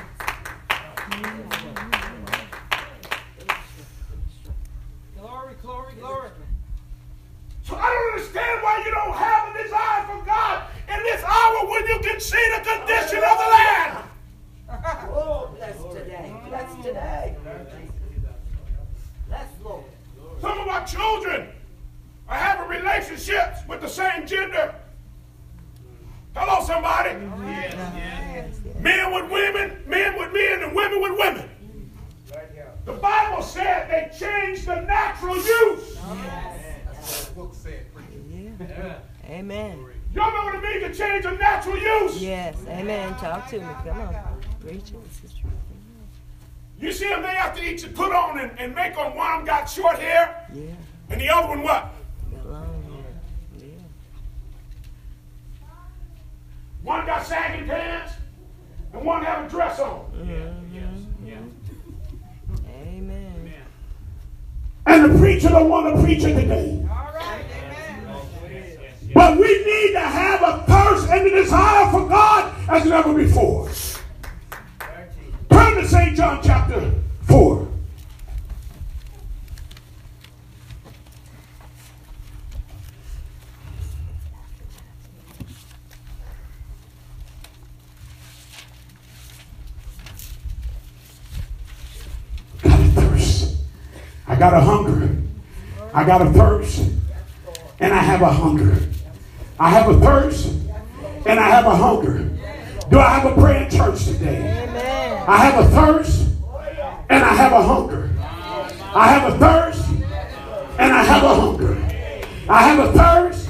[5.19, 6.31] Glory, glory, glory.
[7.69, 11.69] So I don't understand why you don't have a desire for God in this hour
[11.69, 14.05] when you can see the condition of the land.
[15.11, 16.35] Oh, bless today.
[16.47, 17.37] Bless today.
[19.27, 19.85] Bless Lord.
[20.41, 21.49] Some of our children
[22.29, 24.75] are having relationships with the same gender.
[26.35, 27.11] Hello, somebody.
[27.47, 28.61] Yes, yes.
[28.79, 31.51] Men with women, men with men, and women with women.
[32.85, 35.99] The Bible said they changed the natural use.
[35.99, 36.58] Preacher.
[38.61, 38.99] Yeah.
[39.29, 39.85] Amen.
[40.15, 42.23] Y'all know what it means to change a natural use?
[42.23, 42.57] Yes.
[42.69, 43.15] Amen.
[43.17, 43.67] Talk to me.
[43.85, 44.15] Come on.
[44.61, 45.05] Preach it.
[45.23, 45.51] This is true.
[46.81, 49.99] You see them, they after each put on and, and make on one got short
[49.99, 50.63] hair, Yeah.
[51.11, 51.93] and the other one what?
[52.33, 53.05] Got long hair.
[53.59, 53.67] Yeah.
[56.83, 58.13] One got sagging pants,
[58.93, 60.11] and one have a dress on.
[60.13, 60.75] Mm-hmm.
[60.75, 60.85] Yeah,
[61.27, 62.71] yeah, yeah.
[62.77, 63.53] Amen.
[64.87, 66.88] And the preacher don't want to preach it today.
[69.15, 73.71] But we need to have a thirst and a desire for God as never before.
[75.51, 76.17] Turn to St.
[76.17, 76.93] John chapter
[77.23, 77.69] 4.
[92.63, 93.57] Got a thirst.
[94.27, 95.17] I got a hunger.
[95.95, 96.91] I got a thirst.
[97.81, 98.89] And I have a hunger.
[99.61, 100.55] I have a thirst.
[101.27, 102.31] And I have a hunger.
[102.91, 104.65] Do I have a prayer in church today?
[105.29, 106.29] I have a thirst
[107.11, 108.11] and I have a hunger.
[108.95, 109.85] I have a thirst
[110.79, 111.75] and I have a hunger.
[112.49, 113.49] I have a thirst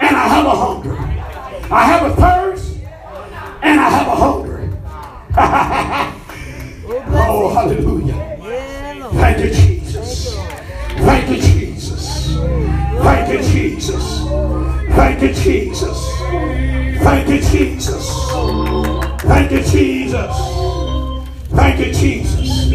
[0.00, 0.96] and I have a hunger.
[1.70, 2.78] I have a thirst
[3.62, 4.70] and I have a hunger.
[7.28, 9.08] oh, hallelujah.
[9.12, 10.34] Thank you, Jesus.
[10.34, 12.34] Thank you, Jesus.
[12.36, 14.24] Thank you, Jesus.
[14.98, 16.12] Thank you, Jesus.
[16.18, 18.30] Thank you, Jesus.
[19.20, 20.36] Thank you, Jesus.
[21.50, 22.72] Thank you, Jesus.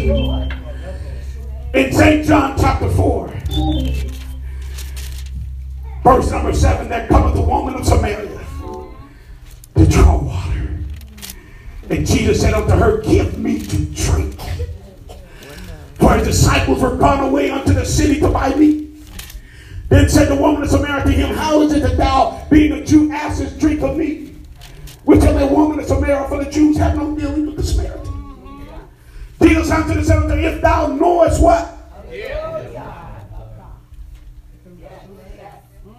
[1.74, 2.26] In St.
[2.26, 3.28] John chapter 4,
[6.02, 8.40] verse number 7, there cometh the woman of Samaria
[9.76, 10.78] to draw water.
[11.90, 14.40] And Jesus said unto her, Give me to drink.
[15.96, 18.83] For his disciples were gone away unto the city to buy meat.
[19.88, 22.84] Then said the woman of Samaria to him, How is it that thou, being a
[22.84, 24.34] Jew, askest drink of me?
[25.04, 28.04] Which of the woman of Samaria, for the Jews have no dealing with the Samaritan.
[29.42, 31.70] Jesus answered and said If thou knowest what?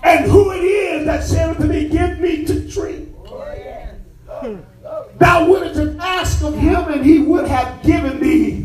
[0.04, 3.10] And who it is that said unto thee, Give me to drink.
[5.18, 8.65] Thou wouldst have asked of him, and he would have given thee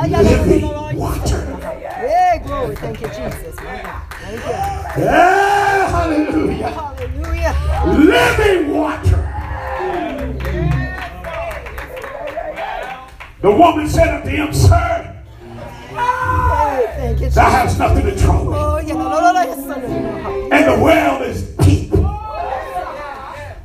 [0.00, 0.68] living
[0.98, 1.58] water.
[2.02, 2.76] Yeah, glory.
[2.76, 3.54] Thank you, Jesus.
[3.56, 5.02] Thank you.
[5.02, 6.68] Yeah, hallelujah.
[6.68, 7.54] Hallelujah.
[7.98, 9.28] Living water.
[13.42, 15.24] The woman said unto him, Sir,
[16.94, 18.76] thank you, thou hast nothing to draw with, Oh,
[20.52, 21.90] and the well is deep.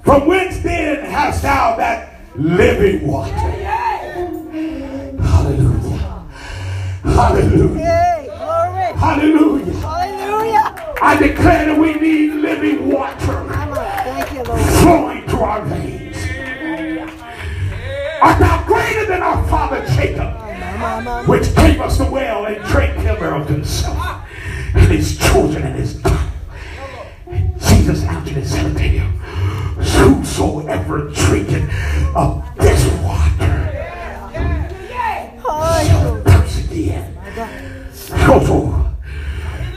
[0.03, 3.66] From whence then hast thou that living water?
[7.17, 7.83] Hallelujah.
[7.83, 8.29] Hey.
[8.95, 9.73] Hallelujah.
[9.73, 10.93] Hallelujah.
[11.01, 13.15] I declare that we need living water
[14.03, 14.61] Thank you, Lord.
[14.61, 16.15] flowing through our veins.
[18.21, 21.27] Art thou greater than our father Jacob?
[21.27, 24.23] which gave us the well and drank thereof himself
[24.75, 26.31] and his children and his God.
[27.67, 29.17] Jesus answered and said unto him,
[29.97, 31.67] Whosoever drinketh
[32.15, 32.46] of
[38.27, 38.39] So,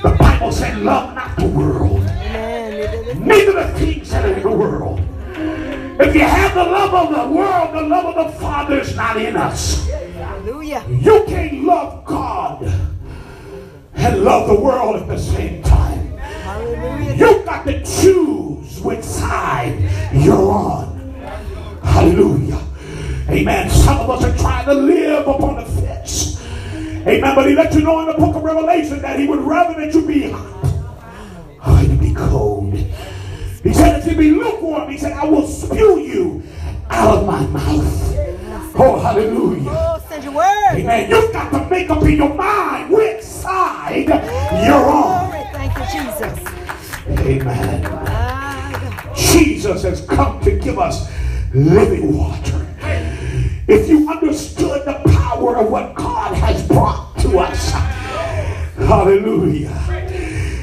[0.02, 4.98] the Bible said, Love not the world, neither the things that are in the world.
[6.00, 9.16] If you have the love of the world, the love of the Father is not
[9.18, 9.88] in us.
[9.88, 10.84] Hallelujah.
[10.88, 12.64] You can't love God
[13.94, 16.16] and love the world at the same time.
[16.16, 17.14] Hallelujah.
[17.14, 19.78] You've got to choose which side
[20.12, 21.14] you're on.
[21.84, 22.60] Hallelujah.
[23.28, 23.70] Amen.
[23.70, 26.39] Some of us are trying to live upon the fence.
[27.06, 27.34] Amen.
[27.34, 29.94] But he let you know in the book of Revelation that he would rather that
[29.94, 30.60] you be hot
[31.90, 32.74] you be cold.
[32.74, 36.42] He said, if you be lukewarm, he said, I will spew you
[36.88, 38.16] out of my mouth.
[38.76, 39.70] Oh, hallelujah.
[39.70, 40.72] Oh, send your word.
[40.72, 41.10] Amen.
[41.10, 45.28] You've got to make up in your mind which side you're on.
[45.28, 45.44] Glory.
[45.52, 46.38] Thank you, Jesus.
[47.20, 47.86] Amen.
[48.06, 51.10] Ah, Jesus has come to give us
[51.52, 52.66] living water.
[53.70, 57.70] If you understood the power of what God has brought to us,
[58.76, 59.68] hallelujah.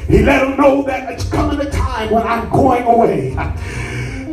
[0.09, 3.33] He let them know that it's coming a time when I'm going away.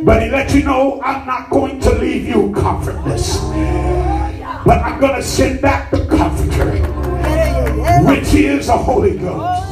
[0.03, 3.39] But he let you know I'm not going to leave you comfortless.
[4.65, 6.71] But I'm going to send back the comforter,
[8.05, 9.71] which is the Holy Ghost.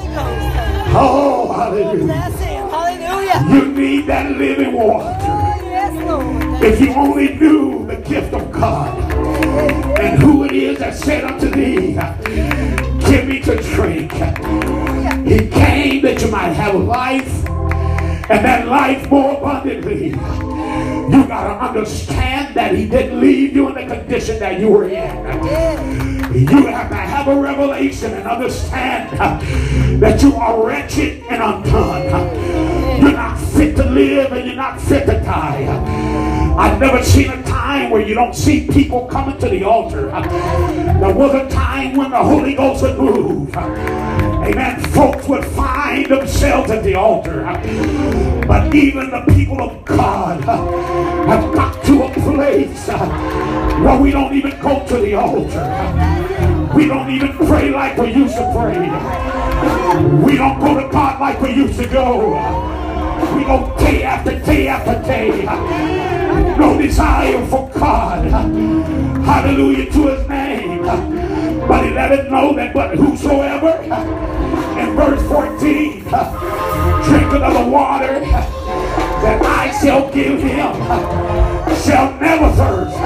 [0.95, 2.13] Oh, hallelujah.
[2.13, 3.53] Hallelujah.
[3.53, 6.42] You need that living water.
[6.65, 8.97] If you only knew the gift of God
[9.99, 11.95] and who it is that said unto thee,
[13.05, 14.13] Give me to drink.
[15.27, 17.45] He came that you might have life
[18.29, 20.11] and that life more abundantly.
[20.11, 24.85] You got to understand that He didn't leave you in the condition that you were
[24.87, 24.93] in.
[26.33, 29.19] You have to have a revelation and understand
[30.01, 33.01] that you are wretched and undone.
[33.01, 36.32] You're not fit to live and you're not fit to die.
[36.55, 40.07] I've never seen a time where you don't see people coming to the altar.
[40.07, 43.55] There was a time when the Holy Ghost would move.
[43.55, 44.79] Amen.
[44.91, 47.43] Folks would find themselves at the altar.
[48.47, 54.59] But even the people of God have got to a place where we don't even
[54.61, 56.73] go to the altar.
[56.75, 58.79] We don't even pray like we used to pray.
[60.23, 62.82] We don't go to God like we used to go.
[63.35, 65.45] We go day after day after day.
[66.57, 68.25] No desire for God.
[69.23, 70.83] Hallelujah to his name.
[71.67, 73.81] But he let it know that but whosoever
[74.79, 80.73] in verse 14 drinketh of the water that I shall give him
[81.83, 82.97] shall never thirst.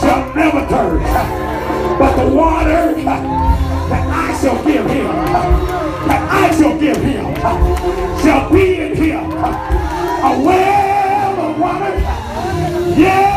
[0.00, 1.12] Shall never thirst.
[1.98, 7.34] But the water that I shall give him, that I shall give him,
[8.22, 8.93] shall be in
[9.48, 11.94] a well of water.
[13.00, 13.33] Yeah.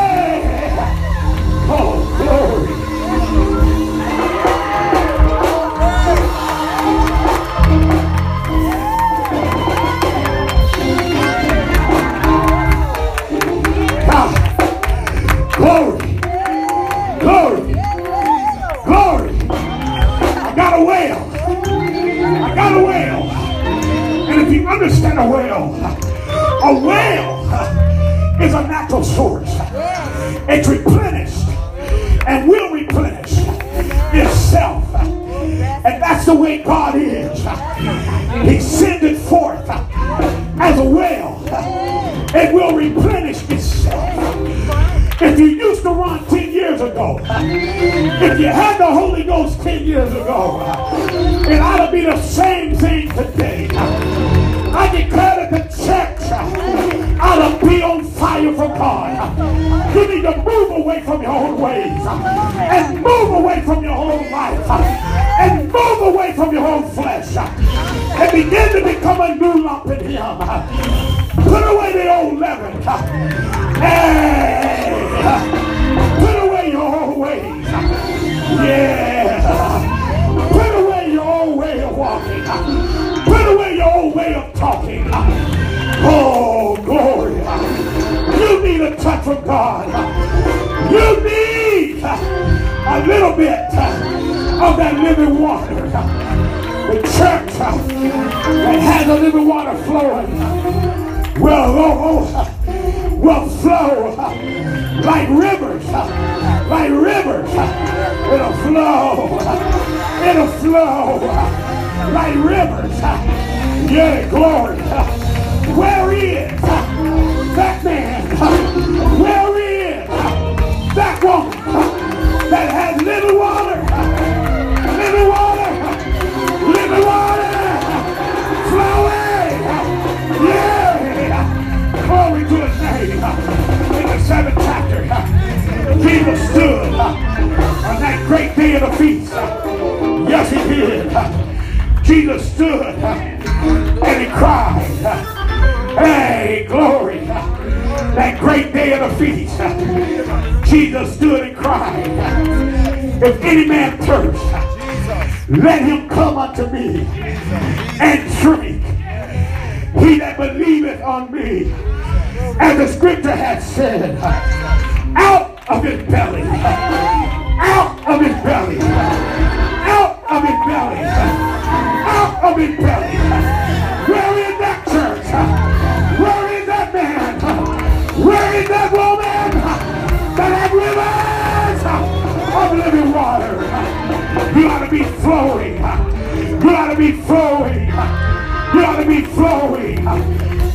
[185.28, 185.76] Flowing.
[185.76, 187.88] You ought to be flowing.
[187.88, 189.98] You ought to be flowing.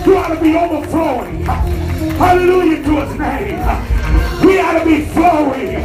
[0.04, 1.42] You ought to be overflowing.
[2.20, 3.58] Hallelujah to his name.
[4.44, 5.82] We ought to be flowing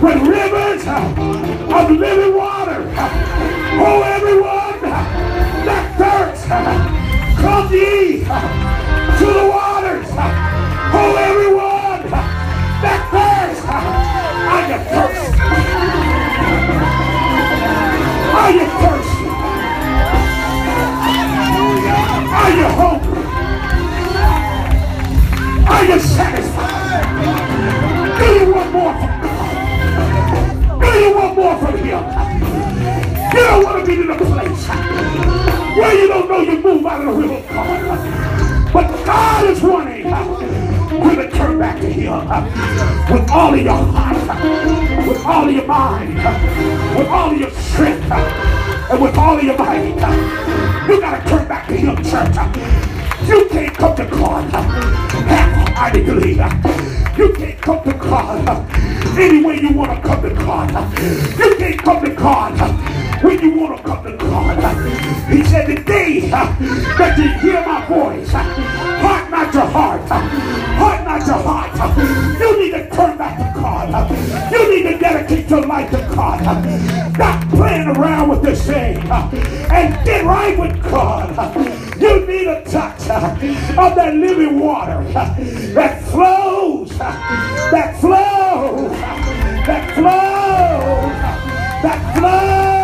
[0.00, 2.80] with rivers of living water.
[3.80, 4.80] Oh, everyone
[5.66, 6.46] that thirsts,
[7.42, 8.20] come ye
[9.18, 10.06] to the waters.
[11.00, 12.10] Oh, everyone
[12.84, 15.37] that thirsts, I you thirsty?
[18.38, 19.28] Are you thirsty?
[22.40, 23.24] Are you hungry?
[25.66, 27.06] Are you satisfied?
[28.18, 30.80] Do you want more from God?
[30.80, 32.02] Do you want more from Him?
[33.34, 34.68] You don't want to be in a place
[35.76, 38.72] where you don't know you move out of the will of God.
[38.72, 40.06] But God is wanting
[41.04, 45.48] you to turn back to Him uh, with all of your heart, uh, with all
[45.48, 49.94] of your mind, uh, with all of your strength, and with all of your might.
[50.88, 53.28] You got to turn back to Him, church.
[53.28, 56.32] You can't come to God half-heartedly.
[57.16, 60.70] You can't come to God any way you want to come to God.
[61.38, 64.58] You can't come to God when you want to come to God.
[65.28, 71.26] He said, the day that you hear my voice, heart not your heart, heart not
[71.26, 71.98] your heart.
[72.40, 74.52] You need to turn back to God.
[74.52, 76.40] You need to dedicate your life to God.
[77.14, 81.56] Stop playing around with this thing and get right with God.
[82.00, 88.90] You need a touch of that living water that flows, that flows,
[89.66, 91.12] that flows,
[91.82, 92.77] that flows,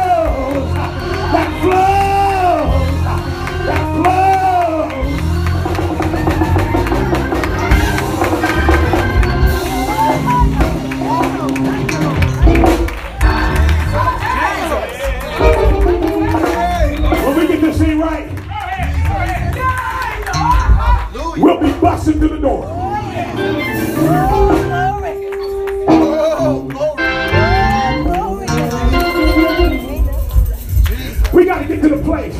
[22.06, 22.64] we'll be through the door.
[31.32, 32.36] We got to get to the place.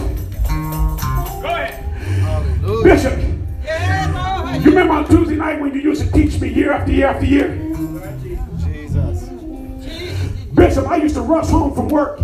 [1.43, 1.81] Go ahead.
[2.83, 3.19] Bishop,
[4.65, 7.27] you remember on Tuesday night when you used to teach me year after year after
[7.27, 7.49] year?
[10.55, 12.21] Bishop, I used to rush home from work.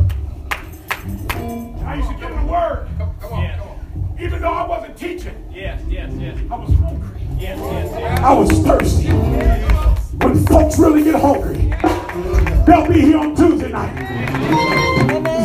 [8.22, 9.08] I was thirsty.
[9.08, 11.72] When folks really get hungry,
[12.66, 13.96] they'll be here on Tuesday night.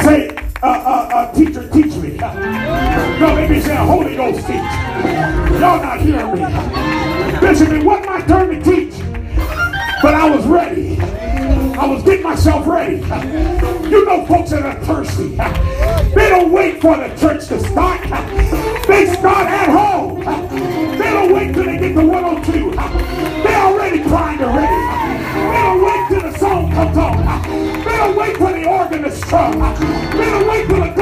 [0.03, 2.17] Say, uh, uh, uh, teacher, teach me.
[2.17, 4.55] No, they be saying, Holy Ghost teach.
[4.57, 7.39] Y'all not hearing me.
[7.39, 8.99] Bishop, it wasn't my turn to teach,
[10.01, 10.99] but I was ready.
[10.99, 12.97] I was getting myself ready.
[13.89, 15.29] You know folks that are thirsty.
[16.13, 18.01] They don't wait for the church to start.
[18.85, 19.64] They start don't
[21.95, 22.71] to 102.
[23.43, 24.79] They're already primed and ready.
[25.85, 27.23] Wait till the song comes on.
[27.85, 29.53] Don't wait till the organ to strum.
[29.53, 30.94] Don't wait till the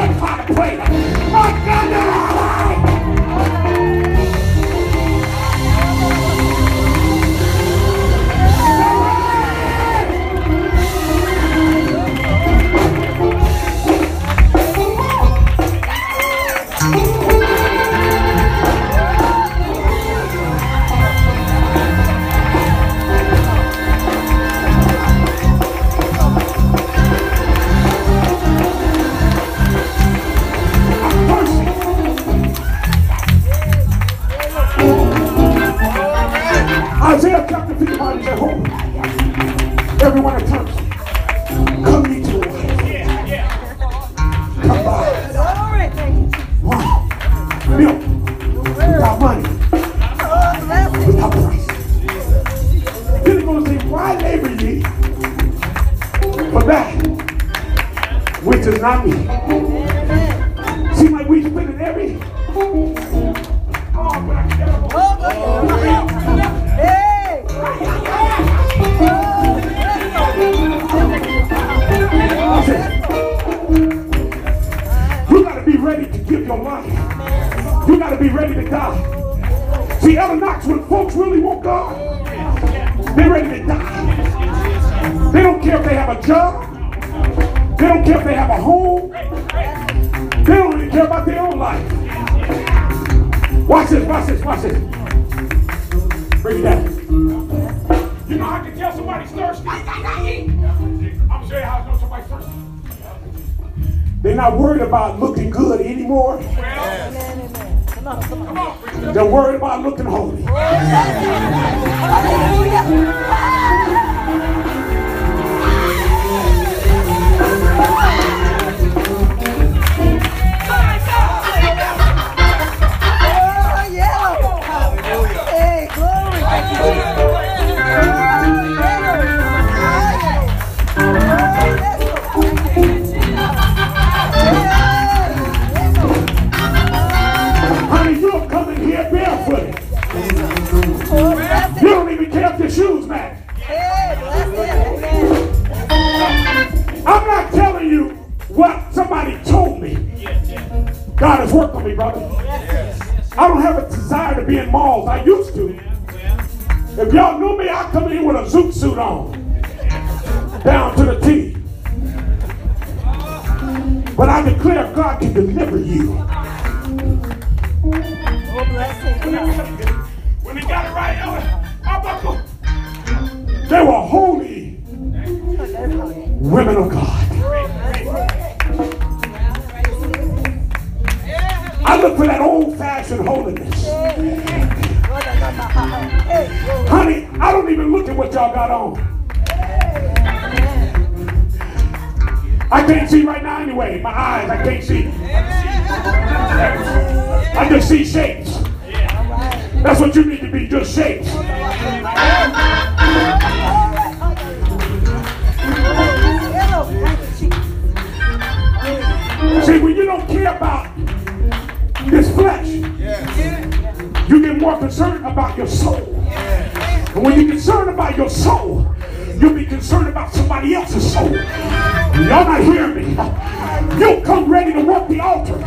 [214.63, 215.97] more concerned about your soul.
[215.97, 218.95] And when you're concerned about your soul,
[219.37, 221.29] you'll be concerned about somebody else's soul.
[221.29, 223.99] Y'all not hearing me?
[223.99, 225.57] You'll come ready to work the altar.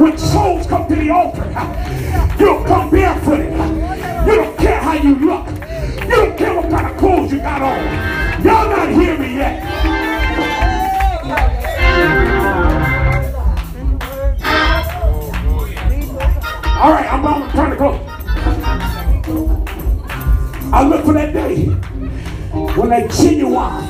[0.00, 1.44] When souls come to the altar,
[2.38, 3.52] you'll come barefooted.
[4.26, 5.46] You don't care how you look.
[6.08, 8.42] You don't care what kind of clothes you got on.
[8.42, 9.64] Y'all not hearing me yet.
[16.80, 18.03] All right, I'm, I'm trying to close.
[20.74, 23.80] I look for that day when that genuine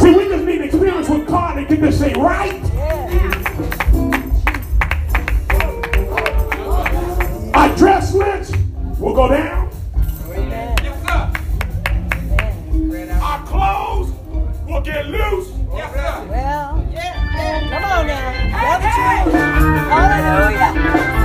[0.00, 2.60] See, we just need experience with God and get to say, right?
[7.54, 8.56] Our dress list
[8.98, 9.70] will go down.
[13.22, 14.10] Our clothes
[14.66, 15.50] will get loose.
[15.50, 18.38] Well, come on now.
[19.88, 21.17] Hallelujah.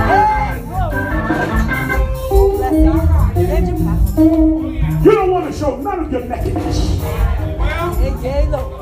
[5.84, 6.98] None of your nakedness.
[7.00, 8.80] Well, Hey, yay, Lord.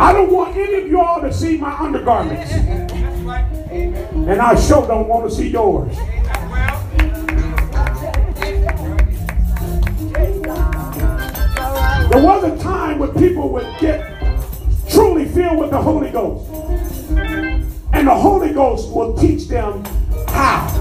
[0.00, 2.50] I don't want any of y'all to see my undergarments.
[2.50, 3.44] that's right.
[3.70, 4.28] Amen.
[4.28, 5.96] And I sure don't want to see yours.
[12.10, 14.00] There was a time when people would get
[14.88, 16.48] truly filled with the Holy Ghost.
[17.92, 19.84] And the Holy Ghost will teach them
[20.28, 20.77] how.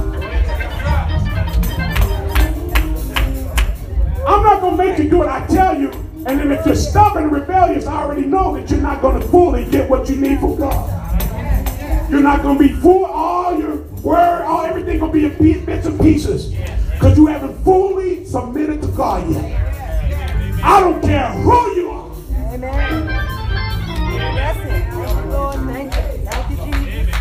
[4.76, 5.30] Going to make you do it.
[5.30, 5.92] I tell you.
[6.26, 9.28] And then if you're stubborn and rebellious, I already know that you're not going to
[9.28, 12.12] fully get what you need from God.
[12.12, 13.06] You're not going to be full.
[13.06, 16.54] All your word, all everything going to be in bits and pieces.
[16.94, 20.64] Because you haven't fully submitted to God yet.
[20.64, 22.12] I don't care who you are.
[22.54, 23.08] Amen.
[24.58, 25.56] Thank you, Lord.
[25.56, 26.02] Thank you.
[26.26, 27.16] Thank you, Jesus.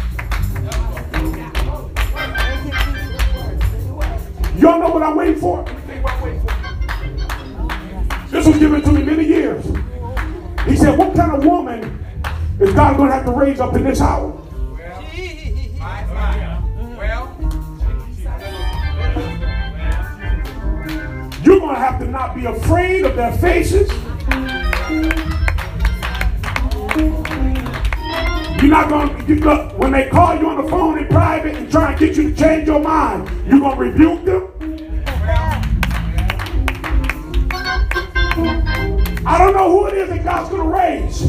[4.61, 5.76] Y'all know what I'm waiting for?
[8.47, 9.65] Was given to me many years.
[10.67, 11.83] He said, What kind of woman
[12.61, 14.31] is God going to have to raise up in this hour?
[16.97, 17.37] Well,
[21.43, 23.91] You're going to have to not be afraid of their faces.
[28.63, 31.69] You're not going to, look, when they call you on the phone in private and
[31.69, 34.56] try and get you to change your mind, you're going to rebuke them.
[39.37, 41.27] I don't know who it is that God's going to raise,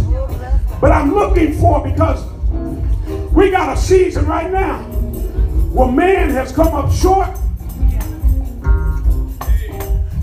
[0.79, 2.23] but I'm looking for because
[3.33, 4.81] we got a season right now
[5.73, 7.27] where man has come up short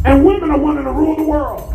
[0.07, 1.75] and women are wanting to rule the world.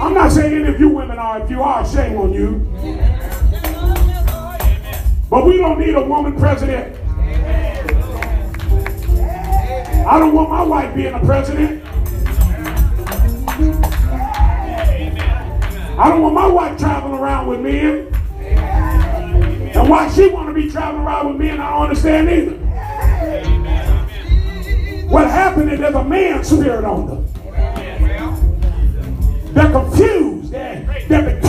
[0.00, 1.40] I'm not saying any of you women are.
[1.40, 2.58] If you are, shame on you.
[5.30, 6.96] But we don't need a woman president.
[10.04, 11.85] I don't want my wife being a president.
[15.98, 18.12] I don't want my wife traveling around with men.
[19.74, 22.56] And why she want to be traveling around with men, I don't understand either.
[25.08, 27.26] What happened is there's a man spirit on them.
[29.54, 30.50] They're confused.
[30.52, 31.40] They're, they're.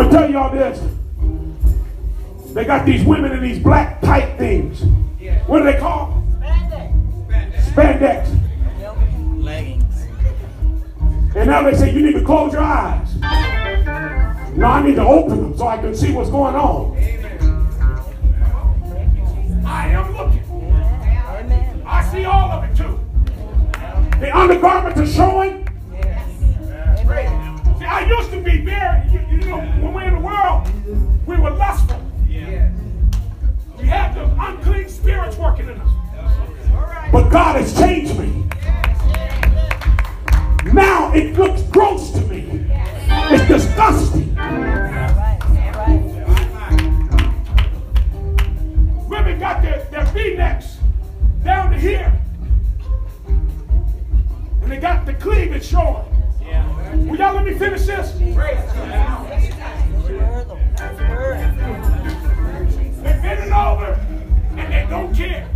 [0.00, 0.80] I'm gonna tell y'all this.
[2.54, 4.82] They got these women in these black tight things.
[5.46, 6.24] What do they call?
[6.40, 6.40] Them?
[7.74, 8.26] Spandex.
[8.78, 9.42] Spandex.
[9.42, 10.06] Leggings.
[11.36, 13.14] And now they say you need to close your eyes.
[14.56, 16.96] No, I need to open them so I can see what's going on.
[19.66, 21.84] I am looking.
[21.84, 22.98] I see all of it too.
[24.18, 25.68] The undergarments are showing.
[27.78, 29.89] See, I used to be very, you, you know,
[31.26, 32.00] we were lustful.
[32.28, 35.90] We had the unclean spirits working in us.
[37.12, 38.44] But God has changed me.
[40.72, 42.66] Now it looks gross to me.
[43.08, 44.34] It's disgusting.
[49.08, 50.78] Women got their, their V-necks
[51.42, 52.12] down to here.
[54.62, 56.06] And they got the cleavage showing.
[57.08, 58.12] Will y'all let me finish this?
[63.36, 63.92] They're over
[64.56, 65.48] and they don't care.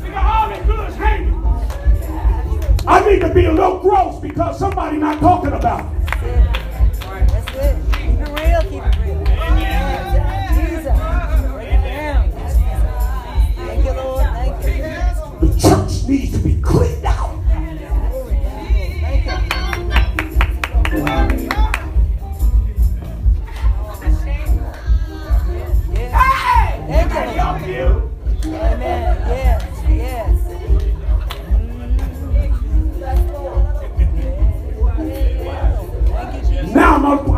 [0.00, 1.34] They got all their goods hanging.
[2.86, 5.92] I need to be a little gross because somebody not talking about it.
[6.08, 7.76] That's it.
[7.92, 9.20] Keep it real, keep it real.
[10.54, 10.96] Jesus.
[11.52, 12.22] Break it down.
[13.56, 14.24] Thank you, Lord.
[14.24, 15.46] Thank you.
[15.46, 17.13] The church needs to be cleaned out.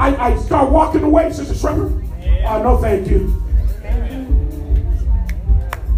[0.07, 1.91] I, I start walking away, Sister Shrimper.
[2.47, 3.43] Uh, no, thank you.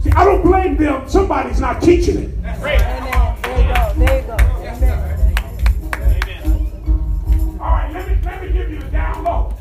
[0.01, 1.07] See, I don't blame them.
[1.07, 2.43] Somebody's not teaching it.
[2.43, 3.37] That's Amen.
[3.43, 3.95] There you go.
[3.99, 4.37] There you go.
[4.65, 5.19] Amen.
[7.61, 9.55] All right, let me let me give you the down low.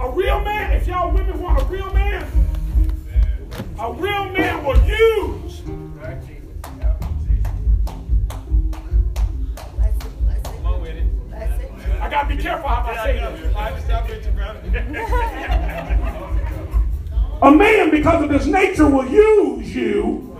[0.00, 2.24] A real man, if y'all women want a real man,
[3.80, 4.23] a real
[12.44, 13.54] careful how I say this.
[17.42, 20.30] A man, because of his nature, will use you.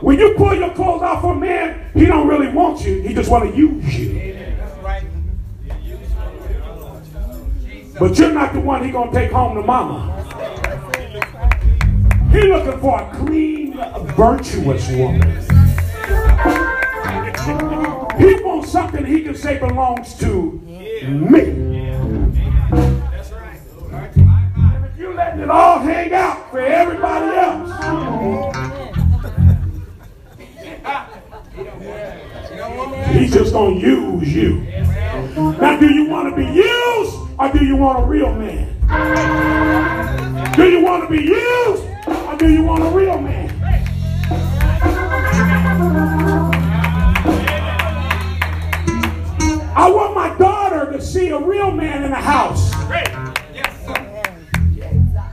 [0.00, 3.00] When you pull your clothes off for a man, he don't really want you.
[3.00, 4.36] He just want to use you.
[7.98, 10.10] But you're not the one he gonna take home to mama.
[12.32, 13.74] He looking for a clean,
[14.16, 15.51] virtuous woman.
[17.42, 17.48] He
[18.44, 21.00] wants something he can say belongs to me.
[21.00, 21.34] And
[24.84, 27.68] if you're letting it all hang out for everybody else,
[33.12, 34.60] he's just gonna use you.
[35.60, 38.68] Now, do you want to be used or do you want a real man?
[40.54, 43.41] Do you want to be used or do you want a real man?
[49.82, 52.72] I want my daughter to see a real man in the house.
[52.86, 53.08] great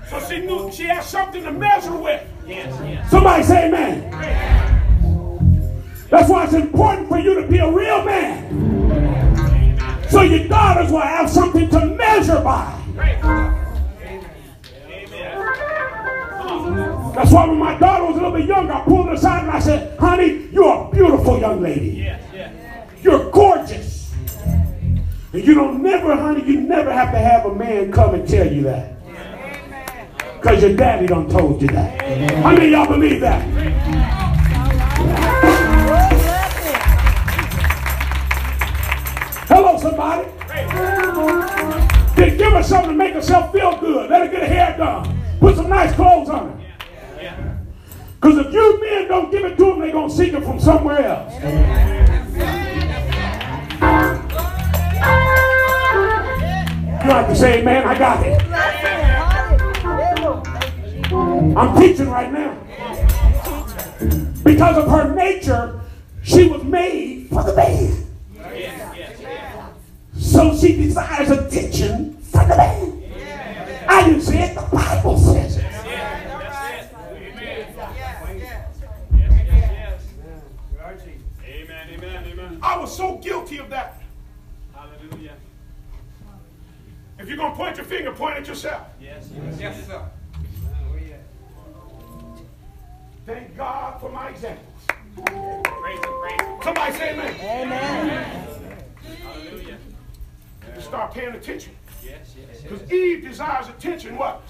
[0.10, 2.28] So she knew she has something to measure with.
[3.12, 4.10] Somebody say amen.
[6.10, 8.50] That's why it's important for you to be a real man.
[10.10, 12.76] So So your daughters will have something to measure by.
[17.14, 19.52] That's why when my daughter was a little bit younger, I pulled her aside and
[19.52, 22.12] I said, honey, you're a beautiful young lady.
[23.04, 23.89] You're gorgeous.
[25.32, 28.52] And you don't never, honey, you never have to have a man come and tell
[28.52, 28.96] you that.
[30.42, 32.02] Because your daddy done told you that.
[32.42, 33.44] How many of y'all believe that?
[39.48, 40.28] Hello, somebody.
[42.16, 44.10] Then give her something to make herself feel good.
[44.10, 45.22] Let her get her hair done.
[45.40, 47.66] Put some nice clothes on her.
[48.20, 50.60] Because if you men don't give it to them, they're going to seek it from
[50.60, 52.19] somewhere else.
[57.02, 58.42] You have to say, man, I got it.
[61.58, 62.58] I'm teaching right now.
[64.44, 65.80] Because of her nature,
[66.24, 68.06] she was made for the man.
[70.18, 73.04] So she desires attention from the man.
[73.88, 75.66] I didn't say it, the Bible says it.
[81.46, 82.60] Amen, amen, amen.
[82.62, 83.99] I was so guilty of that.
[87.20, 88.88] If you're going to point your finger, point at yourself.
[89.02, 89.30] Yes,
[89.60, 90.02] Yes, sir.
[93.26, 94.66] Thank God for my examples.
[95.16, 96.58] Praise him, praise him.
[96.64, 97.36] Somebody say amen.
[97.42, 98.48] Amen.
[99.22, 99.78] Hallelujah.
[100.76, 101.74] You start paying attention.
[102.04, 102.62] Yes, yes, yes.
[102.64, 104.42] Because Eve desires attention, what?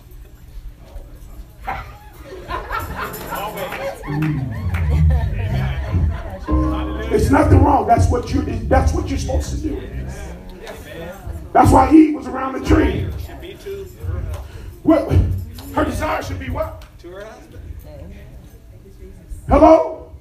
[7.10, 7.88] There's nothing wrong.
[7.88, 9.82] That's what you that's what you're supposed to do.
[11.54, 13.08] That's why Eve was around the tree.
[13.26, 13.86] Should be to,
[14.84, 15.12] What
[15.74, 16.86] her desire should be what?
[17.00, 17.64] to her husband.
[19.48, 20.12] Hello?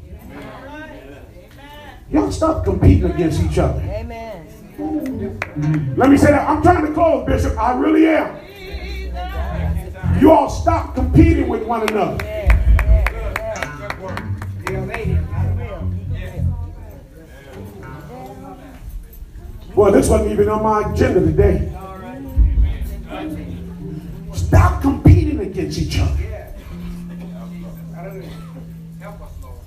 [2.10, 3.80] Y'all stop competing against each other.
[3.82, 4.46] Amen.
[5.96, 6.48] Let me say that.
[6.48, 7.58] I'm trying to close, Bishop.
[7.58, 8.38] I really am.
[10.20, 12.24] You all stop competing with one another.
[19.78, 21.72] Well, this wasn't even on my agenda today.
[24.34, 26.16] Stop competing against each other.
[28.98, 29.58] Help us, Lord.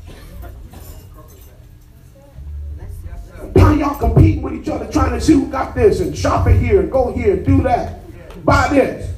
[3.54, 6.60] Why y'all competing with each other, trying to see who got this and shop it
[6.60, 8.02] here and go here and do that,
[8.44, 9.16] buy this?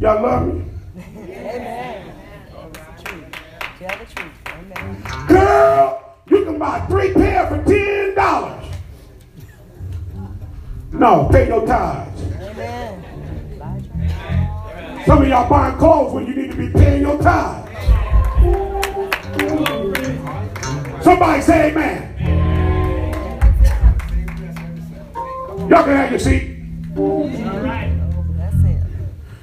[0.00, 0.64] Y'all love me?
[0.96, 2.14] Amen.
[3.78, 4.32] Tell the truth.
[4.46, 5.26] Amen.
[5.28, 8.61] Girl, you can buy three pair for ten dollars.
[10.92, 12.20] No, pay your tithes.
[15.06, 17.70] Some of y'all buying clothes when you need to be paying your tithes.
[21.02, 22.08] Somebody say amen.
[25.70, 26.48] Y'all can have your seat.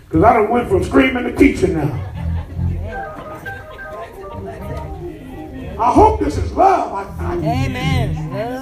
[0.06, 2.06] Because I done went from screaming to teaching now.
[5.80, 6.94] I hope this is love.
[6.94, 8.59] I, I, Amen.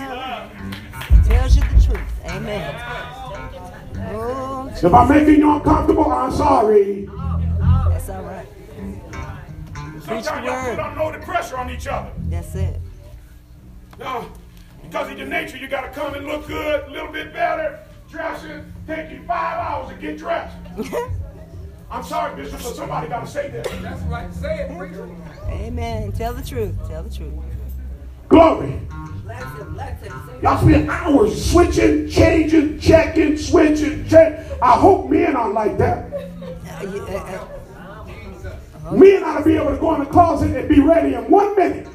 [2.38, 2.76] Amen.
[4.14, 7.10] Oh, if I'm making you uncomfortable, I'm sorry.
[7.90, 8.48] that's all right.
[10.02, 10.78] Sometimes the y'all word.
[10.78, 12.12] put unloaded pressure on each other.
[12.30, 12.80] That's it.
[13.98, 14.32] No,
[14.84, 17.80] because of your nature, you got to come and look good, a little bit better,
[18.08, 20.56] dressing, take you five hours to get dressed.
[21.90, 23.64] I'm sorry, Bishop, but somebody got to say that.
[23.82, 24.32] That's right.
[24.36, 25.10] Say it, preacher.
[25.48, 26.12] Amen.
[26.12, 26.76] Tell the truth.
[26.88, 27.34] Tell the truth.
[28.30, 28.80] Glory.
[29.38, 30.22] Bless him, bless him.
[30.28, 34.46] Say Y'all spend hours switching, changing, checking, switching, check.
[34.62, 36.12] I hope men aren't like that.
[38.92, 41.56] Men ought to be able to go in the closet and be ready in one
[41.56, 41.88] minute.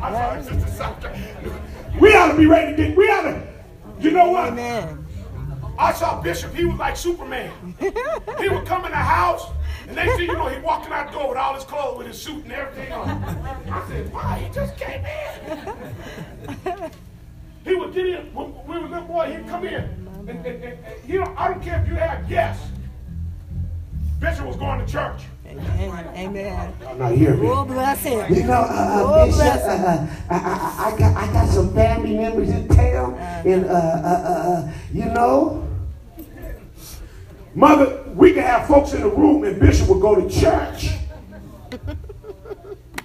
[0.00, 1.60] I'm sorry, Sister Sasha.
[2.00, 3.42] We ought to be ready to get, we ought to,
[4.00, 4.52] you know what?
[5.78, 7.74] I saw Bishop, he was like Superman.
[7.80, 9.50] he would come in the house,
[9.92, 12.06] and next thing you know, he walking out the door with all his clothes, with
[12.06, 13.08] his suit and everything on.
[13.70, 16.90] I said, wow, he just came in.
[17.64, 19.84] he would get in, when we were little boy, he'd come in.
[19.84, 22.64] And, and, and, and you know, I don't care if you had guests.
[24.18, 25.22] Bishop was going to church.
[25.46, 26.08] Amen.
[26.16, 26.74] Amen.
[26.88, 28.32] I'm not here, Oh, bless him.
[28.32, 29.84] You know, uh, uh, Oh, Bishop, bless him.
[29.84, 33.72] uh, I, I, I, got, I got some family members in town, and, uh, uh,
[33.74, 35.68] uh, you know,
[37.54, 40.90] Mother, we could have folks in the room and Bishop would go to church.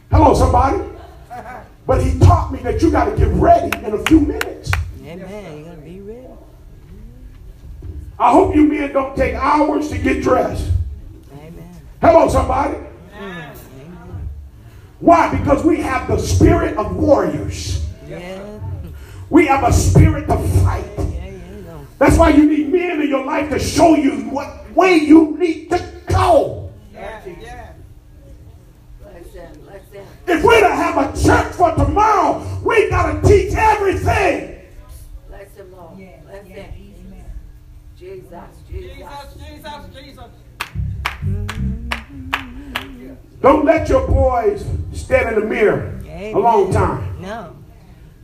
[0.10, 0.84] Hello, somebody.
[1.86, 4.72] But he taught me that you got to get ready in a few minutes.
[5.04, 5.58] Amen.
[5.58, 6.28] You're going to be ready.
[8.20, 10.70] I hope you men don't take hours to get dressed.
[11.34, 11.70] Amen.
[12.02, 12.78] Hello, somebody.
[15.00, 15.38] Why?
[15.38, 17.86] Because we have the spirit of warriors.
[19.30, 20.86] We have a spirit to fight.
[22.00, 25.70] That's why you need men in your life to show you what way you need
[25.72, 26.72] to go.
[26.94, 27.74] Yeah, yeah.
[29.04, 30.06] Listen, listen.
[30.28, 34.62] If we're to have a church for tomorrow, we got to teach everything.
[35.30, 35.98] Listen, Lord.
[35.98, 36.48] Yeah, Listen.
[36.48, 37.26] yeah, amen.
[37.98, 38.32] Jesus,
[38.70, 39.08] Jesus.
[39.34, 40.26] Jesus, Jesus, Jesus.
[43.42, 47.22] Don't let your boys stand in the mirror a long time.
[47.22, 47.56] No.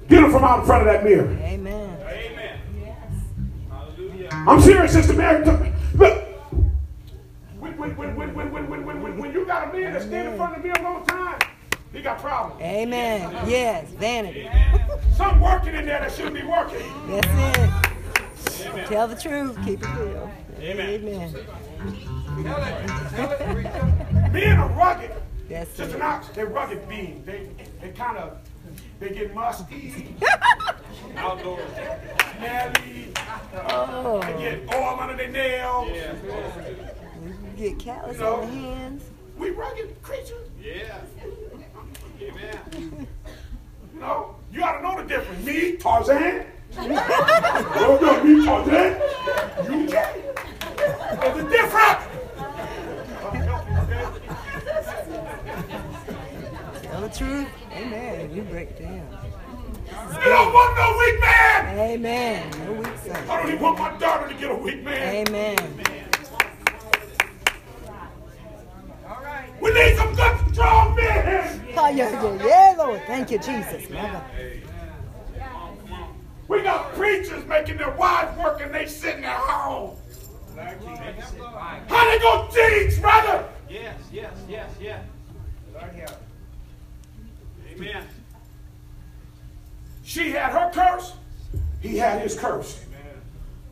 [0.10, 1.30] Get them from out in front of that mirror.
[1.30, 1.54] Amen.
[1.54, 1.93] Amen.
[4.44, 4.50] Hallelujah.
[4.50, 5.46] I'm serious, Sister Mary.
[5.46, 5.60] Look,
[7.60, 10.06] when, when, when, when, when, when, when, when, when, when you got a man that's
[10.06, 11.40] standing in front of me a long time,
[11.94, 12.62] he got problems.
[12.62, 13.32] Amen.
[13.48, 14.50] Yes, vanity.
[15.16, 16.82] Something working in there that shouldn't be working.
[17.08, 18.88] That's it.
[18.88, 19.58] Tell the truth.
[19.64, 20.32] Keep it real.
[20.60, 20.90] Amen.
[20.90, 21.32] Amen.
[22.44, 24.30] Tell it, tell it, preacher.
[24.32, 25.12] Men are rugged.
[25.48, 26.00] That's Sister it.
[26.00, 27.26] Knox, they're rugged beings.
[27.26, 27.48] They,
[27.80, 28.40] they kind of,
[29.04, 30.16] they get musty,
[31.18, 31.62] Outdoors.
[32.38, 33.12] smelly,
[33.70, 35.90] Oh, they get oil under their nails.
[35.94, 36.14] Yeah.
[37.22, 38.36] you get callous No.
[38.36, 39.04] on the hands.
[39.38, 40.48] We rugged creatures.
[40.62, 41.02] Yeah.
[42.22, 43.08] Amen.
[43.94, 45.46] You know, you ought to know the difference.
[45.46, 46.46] Me, Tarzan.
[46.78, 48.83] no, no, me, Tarzan.
[73.46, 73.90] Jesus.
[73.90, 74.24] My God.
[76.48, 79.96] We got preachers making their wives work and they sitting at home.
[80.56, 83.50] How they gonna teach, brother?
[83.70, 85.04] Yes, yes, yes, yes.
[87.76, 88.08] Amen.
[90.04, 91.14] She had her curse.
[91.82, 92.86] He had his curse.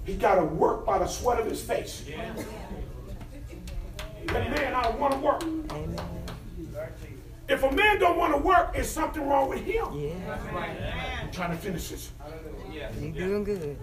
[0.06, 2.04] He got to work by the sweat of his face.
[2.08, 2.34] Yeah.
[4.26, 5.44] That man ought to want to work.
[5.44, 6.00] Amen.
[7.52, 9.86] If a man don't want to work, it's something wrong with him.
[9.94, 11.22] Yeah.
[11.22, 12.12] I'm trying to finish this.
[12.72, 12.96] Yes.
[12.98, 13.78] You doing good.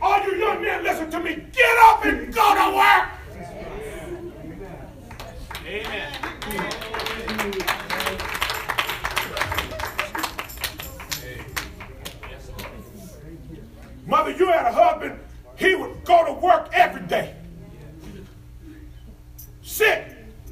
[0.00, 1.34] All you young men, listen to me.
[1.52, 3.08] Get up and go to work.
[5.66, 6.12] Amen.
[14.06, 15.18] Mother, you had a husband,
[15.56, 17.34] he would go to work every day.
[19.62, 20.04] Sick,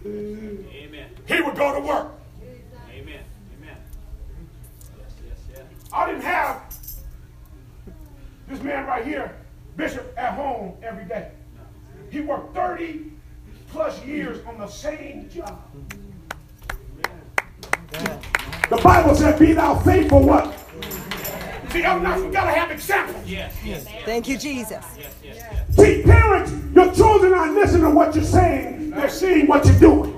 [0.05, 1.10] Amen.
[1.28, 2.09] he would go to work.
[3.01, 3.20] Amen.
[3.59, 3.77] Amen.
[4.98, 5.64] Yes, yes, yes.
[5.92, 6.62] I didn't have
[8.48, 9.36] this man right here,
[9.76, 11.32] Bishop, at home every day.
[12.10, 13.12] He worked 30
[13.70, 15.60] plus years on the same job.
[17.90, 20.56] The Bible said, Be thou faithful what?
[21.70, 23.24] See, I'm not, you gotta have examples.
[23.28, 24.84] Yes, yes, Thank you, Jesus.
[24.96, 25.76] yes, yes, yes.
[25.76, 30.12] See, parents, your children aren't listening to what you're saying, they're seeing what you're doing.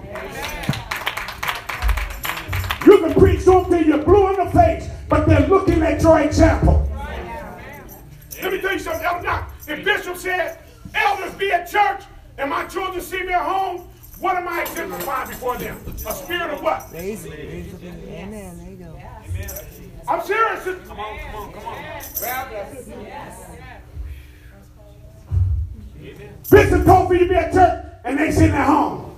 [2.87, 6.89] You can preach something you're blue in the face, but they're looking at your example.
[8.43, 9.69] Let me tell you something, Elder Knox.
[9.69, 10.59] If Bishop said,
[10.95, 12.05] elders be at church,
[12.39, 13.81] and my children see me at home,
[14.21, 15.79] what am I exemplifying before them?
[16.07, 16.91] A spirit of what?
[16.95, 17.31] Raise it.
[17.31, 17.83] Raise it.
[18.09, 18.57] Amen.
[18.57, 18.99] There you go.
[20.09, 20.65] I'm serious.
[20.65, 21.77] Come on, come on, come on.
[26.01, 26.35] Amen.
[26.51, 29.15] Bishop told me to be at church, and they sitting at home.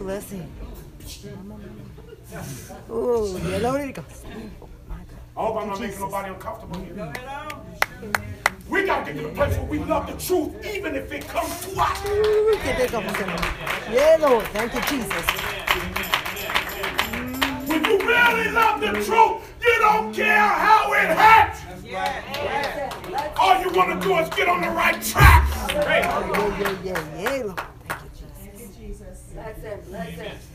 [0.00, 0.55] Bless him.
[2.90, 4.04] Oh, yeah, Lord, it goes.
[5.36, 7.12] I hope I'm not making nobody uncomfortable here.
[8.68, 11.26] We got to get to the place where we love the truth, even if it
[11.28, 12.06] comes to us.
[12.06, 13.28] Ooh, get that going, son.
[13.92, 14.44] Yeah, Lord.
[14.46, 15.26] Thank you, Jesus.
[17.68, 21.60] When you really love the truth, you don't care how it hurts.
[23.38, 25.48] All you want to do is get on the right track.
[25.68, 27.60] Yeah, yeah, yeah, yeah, Lord.
[27.88, 29.22] Thank you, Jesus.
[29.34, 29.92] Listen, listen.
[29.92, 30.45] Yes, yes, yes.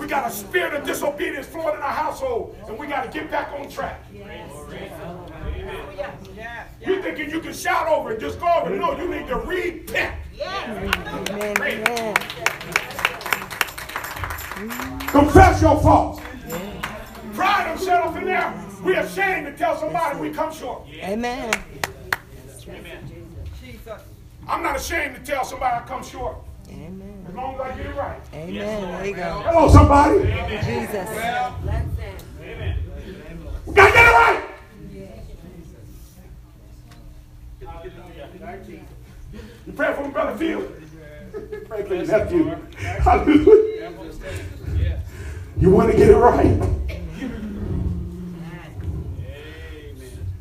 [0.00, 3.30] We got a spirit of disobedience flowing in our household, and we got to get
[3.30, 4.02] back on track.
[6.80, 8.78] You thinking you can shout over it, just go over it.
[8.78, 10.14] No, you need to repent.
[10.40, 12.14] Amen, amen.
[15.08, 16.22] Confess your faults.
[17.34, 18.54] Pride himself in there.
[18.82, 20.88] We ashamed to tell somebody we come short.
[20.88, 21.52] Amen.
[23.60, 24.00] Jesus.
[24.48, 26.38] I'm not ashamed to tell somebody I come short.
[26.70, 27.26] Amen.
[27.28, 28.20] As long as I get it right.
[28.32, 28.82] Amen.
[28.82, 29.42] There you go.
[29.44, 30.18] Hello, somebody.
[30.64, 31.08] Jesus.
[32.40, 32.76] Amen.
[33.66, 34.50] We gotta get it right.
[39.66, 40.66] You pray for me, brother Phil.
[41.66, 42.56] pray for your nephew.
[42.76, 43.92] Hallelujah.
[45.58, 46.46] You want to get it right.
[46.46, 46.80] Amen.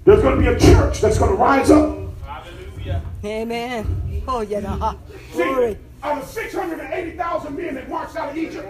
[0.05, 1.97] There's going to be a church that's going to rise up.
[2.25, 3.01] Hallelujah.
[3.23, 4.23] Amen.
[4.27, 4.61] Oh, yeah.
[4.61, 4.95] Nah.
[5.33, 5.77] See, Glory.
[6.03, 8.67] Out of 680,000 men that marched out of Egypt,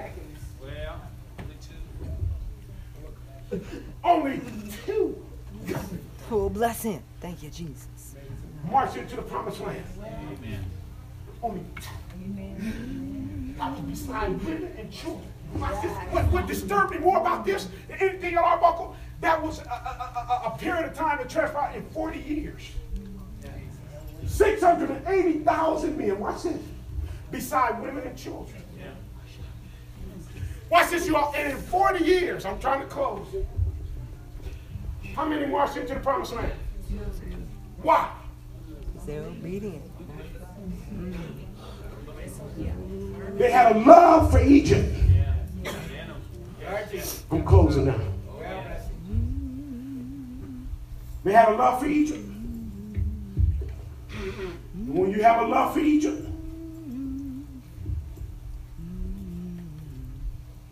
[0.62, 1.02] Well,
[3.50, 3.84] the two.
[4.04, 4.42] only
[4.86, 5.26] two
[6.32, 7.02] Oh, bless him.
[7.22, 7.88] Thank you, Jesus.
[8.70, 9.84] marched into the promised land.
[11.42, 13.56] Only two.
[13.58, 15.28] That was beside women and children.
[15.56, 15.84] Watch.
[16.12, 20.44] What, what disturbed me more about this than anything at Arbuckle, that was a, a,
[20.46, 22.62] a, a period of time that transpired in 40 years.
[24.28, 26.58] 680,000 men, watch this,
[27.32, 28.62] beside women and children.
[30.70, 31.34] Watch this, you all.
[31.36, 33.28] And in 40 years, I'm trying to close.
[35.16, 36.52] How many marched into the promised land?
[37.82, 38.12] Why?
[39.06, 39.82] They're obedient.
[43.38, 44.96] They had a love for Egypt.
[47.32, 48.00] I'm closing now.
[51.24, 52.26] They had a love for Egypt.
[54.76, 56.28] When you have a love for Egypt,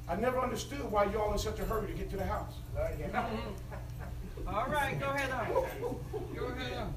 [0.10, 2.54] I never understood why y'all in such a hurry to get to the house.
[4.48, 5.48] All right, go ahead on.
[6.34, 6.94] Go ahead on.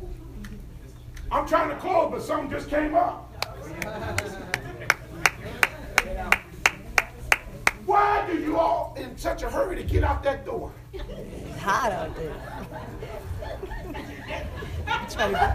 [1.32, 3.27] I'm trying to close, but something just came up.
[7.87, 10.73] Why do you all in such a hurry to get out that door?
[10.93, 12.37] It's hot out there.
[15.11, 15.55] Trying to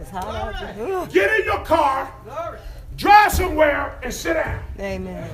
[0.00, 1.06] It's hot out there.
[1.06, 2.12] Get in your car,
[2.98, 4.62] drive somewhere, and sit down.
[4.78, 5.30] Amen.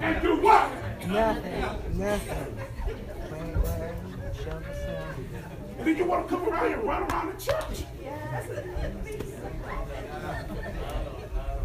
[0.00, 0.70] And do what?
[1.06, 1.60] Nothing.
[1.98, 2.58] Nothing.
[3.28, 3.94] Pray, word,
[4.36, 5.18] show themselves.
[5.78, 7.84] And then you want to come around here and run around the church.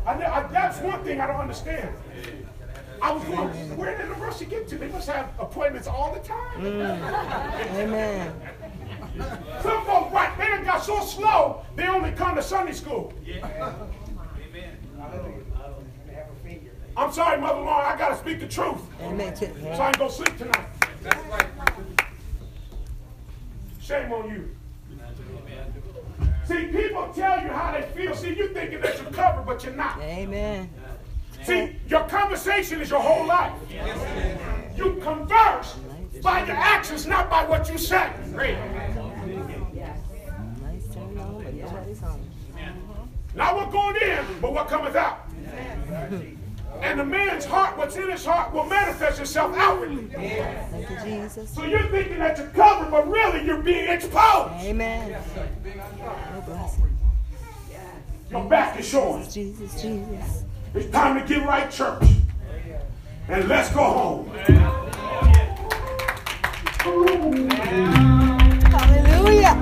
[0.06, 1.96] I, I, that's one thing I don't understand.
[3.00, 4.78] I was wondering, where did the rush get to?
[4.78, 6.62] They must have appointments all the time.
[6.62, 7.76] Mm.
[7.76, 8.34] Amen.
[9.62, 13.14] Some folks, right, they done got so slow, they only come to Sunday school.
[13.28, 13.76] Amen.
[16.96, 18.82] I'm sorry, Mother Long, I got to speak the truth.
[19.02, 19.36] Amen.
[19.36, 20.68] So I can go sleep tonight.
[21.04, 21.48] That's right.
[23.82, 24.56] Shame on you.
[26.46, 28.16] See, people tell you how they feel.
[28.16, 30.00] See, you thinking that you're covered, but you're not.
[30.02, 30.70] Amen.
[31.44, 33.54] See, your conversation is your whole life.
[34.76, 35.76] You converse
[36.24, 38.12] by your actions, not by what you say.
[38.34, 38.98] Lights
[43.38, 45.30] Not what going in, but what cometh out.
[46.82, 50.08] And the man's heart, what's in his heart, will manifest itself outwardly.
[50.08, 51.52] Thank you, Jesus.
[51.52, 54.66] So you're thinking that you're covered, but really you're being exposed.
[54.66, 55.16] Amen.
[56.50, 56.76] Oh.
[58.32, 59.30] Your back is showing.
[59.30, 60.44] Jesus, Jesus.
[60.74, 62.04] It's time to get right, church.
[63.28, 64.30] And let's go home.
[68.72, 69.56] Hallelujah.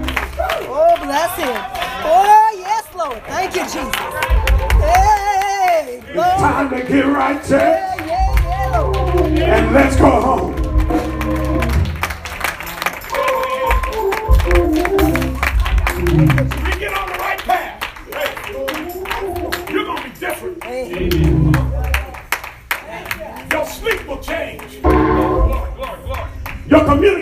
[0.67, 1.55] Oh, bless him.
[2.07, 2.54] Oh, yes,
[3.09, 3.23] Lord.
[3.23, 3.95] Thank you, Jesus.
[4.81, 7.51] Hey, It's time to get right, church.
[7.51, 10.55] Yeah, yeah, yeah, And let's go home.
[16.65, 17.83] We get on the right path.
[18.11, 20.63] Hey, you're going to be different.
[20.63, 21.09] Hey,
[23.51, 24.81] Your sleep will change.
[24.81, 26.29] Glory, glory, glory.
[26.67, 27.14] Your communication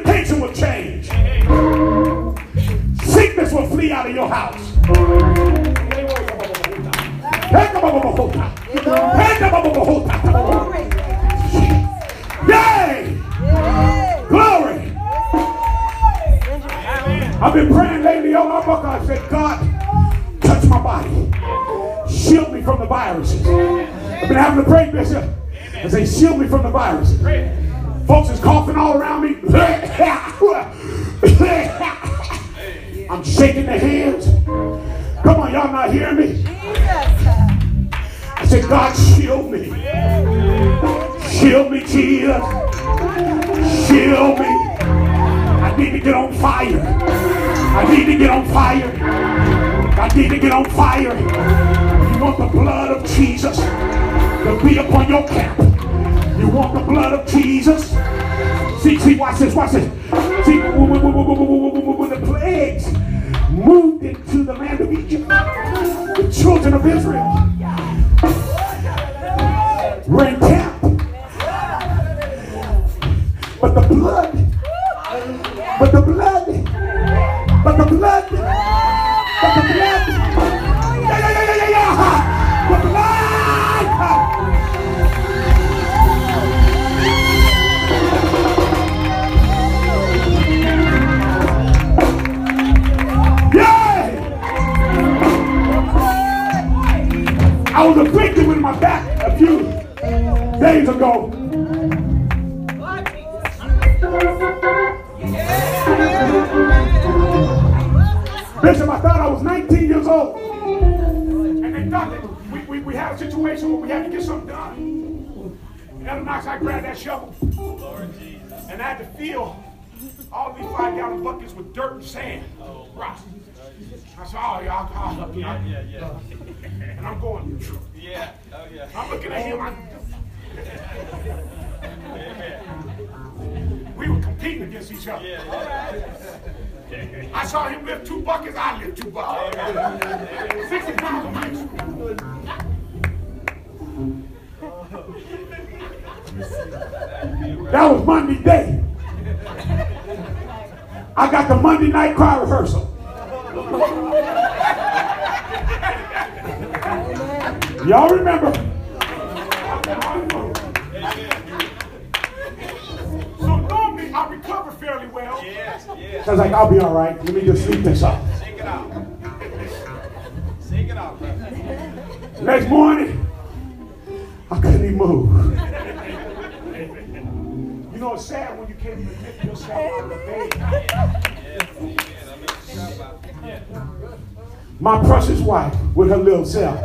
[184.84, 186.78] My precious wife with her little self.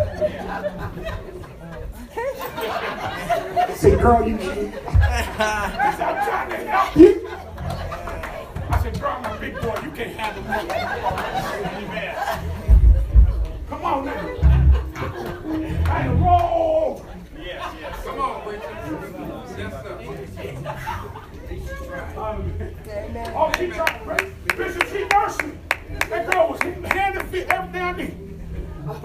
[3.77, 4.73] Say, girl, you can't.
[4.87, 7.29] I said, I'm trying to help you.
[8.70, 9.81] I said, girl, I'm a big boy.
[9.83, 11.28] You can't handle me.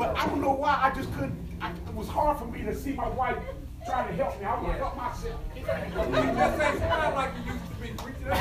[0.03, 1.39] But I don't know why I just couldn't.
[1.61, 3.37] I, it was hard for me to see my wife
[3.85, 4.45] trying to help me.
[4.45, 5.39] I want to help myself.
[5.55, 8.37] You just ain't smile like you used to be, all.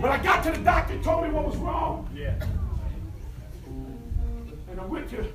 [0.00, 2.08] But I got to the doctor, told me what was wrong.
[2.14, 2.36] Yeah.
[4.70, 5.26] And I went to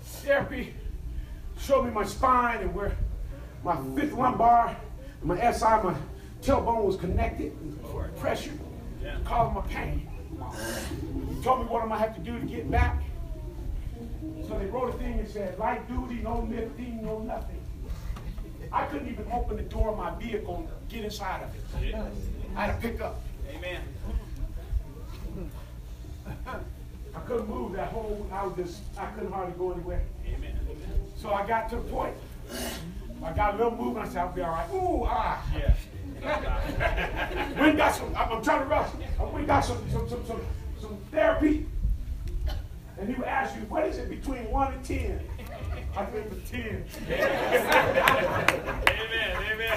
[0.00, 0.74] therapy,
[1.58, 2.96] showed me my spine and where
[3.64, 4.76] my fifth lumbar,
[5.20, 5.96] and my SI, my
[6.44, 7.52] tailbone was connected,
[8.18, 8.52] pressure,
[9.24, 10.08] causing my pain.
[11.28, 13.02] He told me what I'm gonna have to do to get back.
[14.46, 17.60] So they wrote a thing and said, light duty, no lifting, no nothing.
[18.70, 21.94] I couldn't even open the door of my vehicle and get inside of it.
[22.56, 23.20] I had to pick up.
[23.50, 23.80] Amen.
[27.16, 30.02] I couldn't move that whole, I was just, I couldn't hardly go anywhere.
[30.26, 30.58] Amen.
[31.16, 32.14] So I got to the point.
[33.22, 34.06] I got a little movement.
[34.06, 34.68] I said, I'll be all right.
[34.74, 35.42] Ooh, ah.
[35.56, 35.72] Yeah.
[37.60, 38.88] We got some, I'm, I'm trying to rush.
[39.20, 40.40] Uh, We got some, some, some, some,
[40.80, 41.66] some therapy.
[42.98, 45.20] And he would ask you, what is it between one and ten?
[45.96, 46.84] I think it's ten.
[47.08, 48.82] Amen.
[49.52, 49.76] Amen.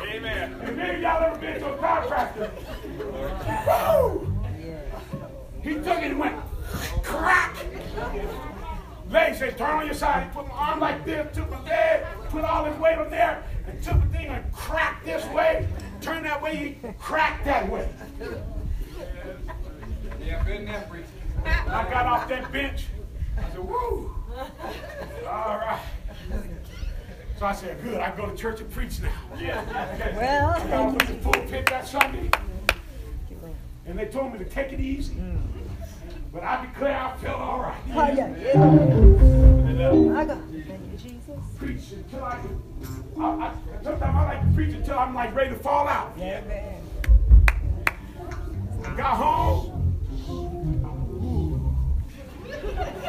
[0.00, 0.52] Amen.
[0.62, 2.50] And maybe y'all ever been to a chiropractor?
[3.66, 4.32] Woo!
[5.62, 6.36] He took it and went
[7.02, 7.56] crack.
[9.12, 10.24] Leg said, turn on your side.
[10.24, 13.44] He put my arm like this, took my leg, put all his weight on there,
[13.66, 15.68] and took the thing and cracked this way.
[16.00, 17.88] Turn that way, he cracked that way.
[20.24, 21.06] Yeah, been there, preacher.
[21.44, 22.86] I got off that bench.
[23.36, 24.16] I said, woo.
[25.28, 25.80] All right.
[27.38, 29.12] So I said, good, I can go to church and preach now.
[29.38, 29.60] Yeah.
[29.94, 30.16] Okay.
[30.16, 32.30] Well, I got off at the pulpit that Sunday.
[33.84, 35.14] And they told me to take it easy.
[35.14, 35.42] Mm.
[36.32, 37.80] But I declare I felt all right.
[37.90, 40.18] Oh, yeah, yeah.
[40.18, 41.40] I got Thank you, Jesus.
[41.58, 42.40] Preach until I.
[43.18, 46.14] I, I, sometimes I like to preach until I'm like ready to fall out.
[46.18, 46.82] Amen.
[48.96, 49.81] Got home.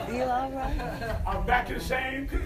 [0.07, 1.15] Feel all right?
[1.25, 2.39] I'm back to the same piece.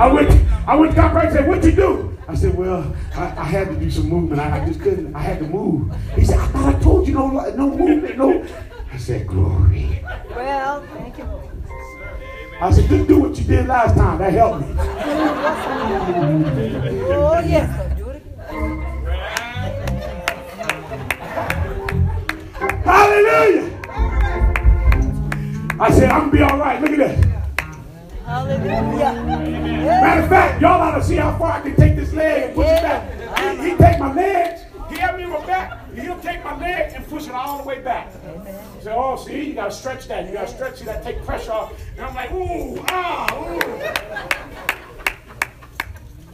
[0.00, 0.30] I went,
[0.66, 2.18] I went to God and said, What'd you do?
[2.26, 4.40] I said, Well, I, I had to do some movement.
[4.40, 5.94] I, I just couldn't, I had to move.
[6.14, 8.46] He said, I thought I told you no, no movement, no.
[8.92, 10.02] I said, Glory.
[10.30, 11.28] Well, thank you.
[12.60, 14.18] I said, Just do what you did last time.
[14.18, 14.74] That helped me.
[17.16, 17.76] Oh, yes.
[17.76, 18.93] So do it again.
[22.84, 23.80] Hallelujah.
[25.80, 26.80] I said, I'm going to be all right.
[26.80, 27.24] Look at this.
[28.24, 29.22] Hallelujah.
[29.84, 32.54] Matter of fact, y'all ought to see how far I can take this leg and
[32.54, 33.58] push it back.
[33.60, 37.06] He, he take my legs, he help me with back, he'll take my leg and
[37.08, 38.12] push it all the way back.
[38.12, 40.26] He said, oh, see, you gotta stretch that.
[40.26, 41.72] You gotta stretch it, that take pressure off.
[41.96, 43.60] And I'm like, ooh, ah, ooh.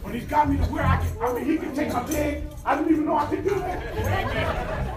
[0.03, 2.45] But he's got me to where I can, I mean, he can take my leg
[2.65, 4.90] I didn't even know I could do that.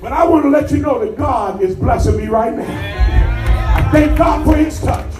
[0.00, 3.76] But I want to let you know that God is blessing me right now.
[3.76, 5.10] I thank God for his touch.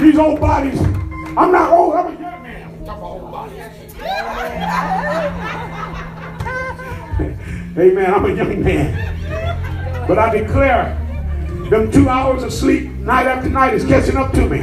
[0.00, 2.68] These old bodies, I'm not old, I'm a young man.
[2.68, 3.58] I'm talking about old bodies.
[7.78, 8.14] Amen.
[8.14, 10.06] I'm a young man.
[10.06, 10.98] But I declare
[11.70, 14.58] them two hours of sleep night after night is catching up to me.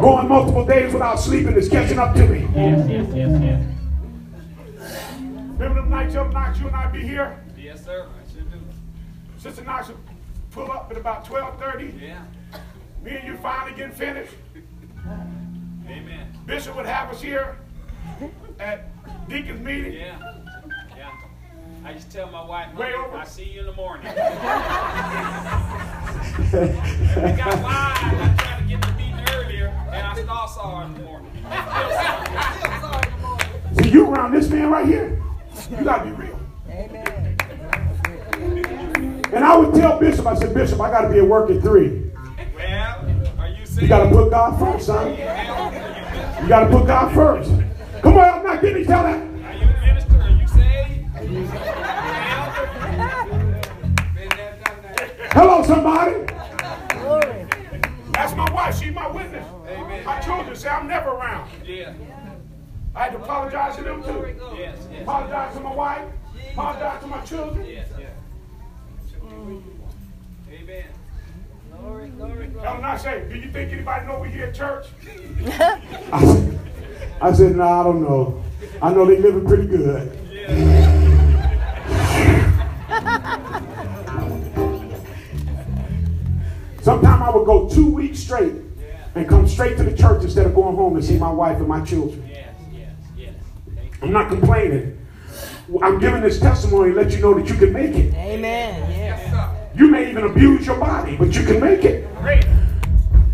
[0.00, 2.40] Going multiple days without sleeping is catching up to me.
[2.54, 3.75] Yes, yes, yes, yes.
[6.06, 7.36] Remember them nights, you and I be here?
[7.58, 8.06] Yes, sir.
[8.06, 8.58] I should do.
[9.38, 9.92] Sister Nasha
[10.52, 12.00] pull up at about 12:30.
[12.00, 12.22] Yeah.
[13.02, 14.32] Me and you finally getting finished.
[15.88, 16.32] Amen.
[16.46, 17.56] Bishop would have us here
[18.60, 18.88] at
[19.28, 19.94] Deacon's meeting.
[19.94, 20.34] Yeah.
[20.96, 21.10] Yeah.
[21.84, 23.16] I just tell my wife, Way over.
[23.16, 24.06] I see you in the morning.
[24.12, 24.12] we
[27.36, 27.98] got wise.
[28.22, 31.32] I tried to get the meeting earlier, and I stall saw her in the morning.
[31.48, 33.82] I still saw her in the morning.
[33.82, 35.22] See, you around this man right here,
[35.70, 36.38] you gotta be real.
[36.68, 37.36] Amen.
[39.32, 42.10] And I would tell Bishop, I said, Bishop, I gotta be at work at three.
[42.54, 43.06] Well,
[43.38, 43.82] are you saying?
[43.82, 45.10] You gotta put God first, son.
[45.10, 47.50] You gotta put God first.
[48.02, 49.08] Come on, I'm not getting each other.
[49.08, 50.20] Are you a minister?
[50.20, 51.16] Are you saved?
[51.16, 51.40] Are you
[54.14, 55.32] Been there, done that.
[55.32, 56.14] Hello, somebody.
[57.00, 57.46] Glory.
[58.12, 58.78] That's my wife.
[58.78, 59.46] She's my witness.
[59.66, 60.04] Amen.
[60.04, 61.50] My children say I'm never around.
[61.64, 61.94] Yeah.
[62.96, 64.34] I had to apologize to them too.
[64.56, 65.02] Yes, yes.
[65.02, 66.08] Apologize to my wife.
[66.52, 67.66] Apologize to my children.
[67.66, 68.10] Yes, yes.
[70.50, 70.84] Amen.
[71.78, 72.66] Glory, glory, glory.
[72.66, 74.86] Ellen, I say, do you think anybody know we here at church?
[75.46, 76.58] I said,
[77.20, 78.42] I said, no, I don't know.
[78.80, 80.18] I know they living pretty good.
[86.80, 88.54] Sometimes I would go two weeks straight
[89.14, 91.68] and come straight to the church instead of going home and see my wife and
[91.68, 92.25] my children.
[94.06, 94.96] I'm not complaining.
[95.82, 98.14] I'm giving this testimony to let you know that you can make it.
[98.14, 98.88] Amen.
[98.88, 99.52] Yes, Yeah.
[99.74, 102.08] You may even abuse your body, but you can make it.
[102.18, 102.44] Great.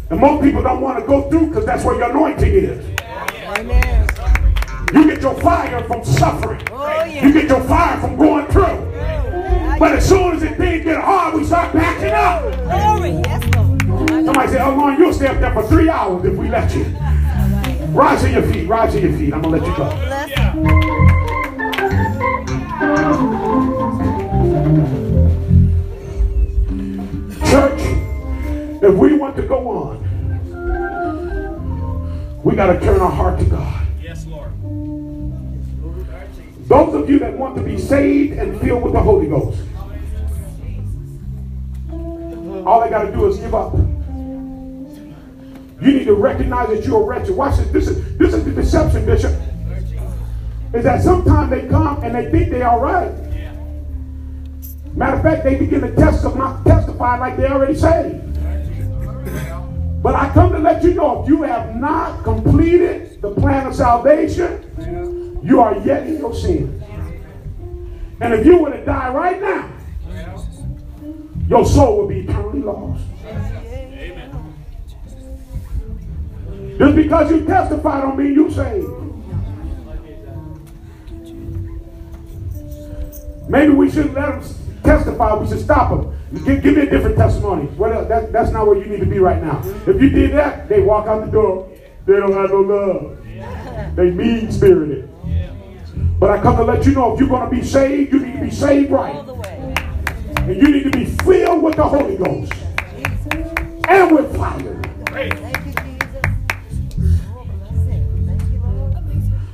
[0.08, 3.00] And most people don't want to go through because that's where your anointing is.
[3.58, 4.08] Amen.
[4.94, 6.62] You get your fire from suffering.
[6.70, 8.88] Oh, You get your fire from going through.
[9.78, 12.42] But as soon as it things get hard, we start backing up.
[12.64, 13.10] Glory.
[13.26, 13.82] Yes, Lord.
[14.24, 16.84] Somebody say, oh, Lord, you'll stay up there for three hours if we let you.
[17.92, 18.66] Rise to your feet.
[18.66, 19.34] Rise to your feet.
[19.34, 19.90] I'm going to let you go.
[27.50, 27.80] Church,
[28.82, 30.02] if we want to go on,
[32.42, 33.86] we got to turn our heart to God.
[34.02, 34.50] Yes, Lord.
[36.66, 39.60] Those of you that want to be saved and filled with the Holy Ghost,
[42.66, 43.74] all they got to do is give up.
[45.82, 47.34] You need to recognize that you're wretched.
[47.34, 47.68] Watch this.
[47.70, 49.32] This is this is the deception, Bishop.
[50.72, 53.12] Is that sometimes they come and they think they're all right.
[54.94, 58.22] Matter of fact, they begin to testify, testify like they already saved.
[60.04, 63.74] But I come to let you know if you have not completed the plan of
[63.74, 66.80] salvation, you are yet in your sin.
[68.20, 69.68] And if you were to die right now,
[71.48, 73.02] your soul would be eternally lost.
[76.78, 78.88] Just because you testified don't mean you saved.
[83.48, 85.34] Maybe we shouldn't let them testify.
[85.34, 86.44] We should stop them.
[86.44, 87.66] Give, give me a different testimony.
[87.76, 88.08] What else?
[88.08, 89.60] That, that's not where you need to be right now.
[89.86, 91.70] If you did that, they walk out the door.
[92.06, 93.96] They don't have no love.
[93.96, 95.08] They mean spirited.
[96.18, 98.34] But I come to let you know if you're going to be saved, you need
[98.34, 99.14] to be saved right.
[100.38, 102.52] And you need to be filled with the Holy Ghost
[103.88, 105.51] and with fire.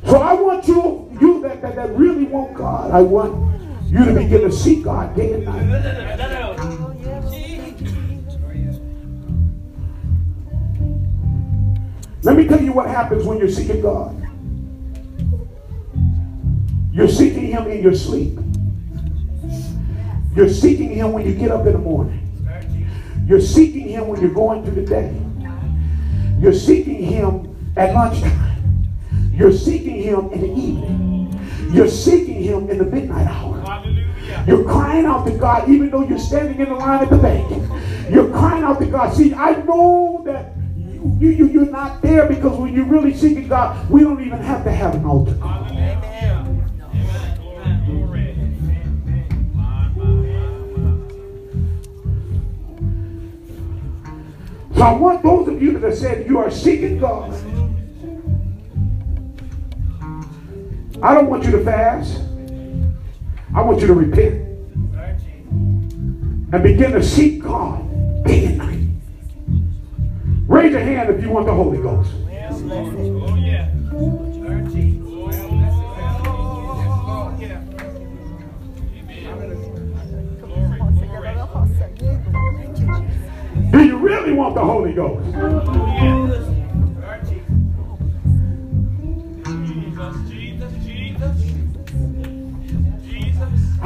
[0.09, 4.15] So I want you, you that, that, that really want God, I want you to
[4.15, 5.69] begin to seek God day and night.
[12.23, 14.17] Let me tell you what happens when you're seeking God.
[16.91, 18.39] You're seeking Him in your sleep.
[20.35, 22.25] You're seeking Him when you get up in the morning.
[23.27, 25.15] You're seeking Him when you're going through the day.
[26.41, 28.48] You're seeking Him at lunchtime.
[29.39, 31.71] You're seeking Him in the evening.
[31.73, 33.57] You're seeking Him in the midnight hour.
[34.47, 37.49] You're crying out to God even though you're standing in the line at the bank.
[38.11, 39.15] You're crying out to God.
[39.15, 43.49] See, I know that you, you, you- you're not there because when you're really seeking
[43.49, 45.37] God, we don't even have to have an altar.
[54.75, 57.33] So I want those of you that have said you are seeking God.
[61.01, 62.21] I don't want you to fast.
[63.55, 64.47] I want you to repent
[66.53, 67.85] and begin to seek God
[68.25, 68.89] day and night.
[70.49, 72.11] Raise your hand if you want the Holy Ghost.
[83.71, 86.48] Do you really want the Holy Ghost?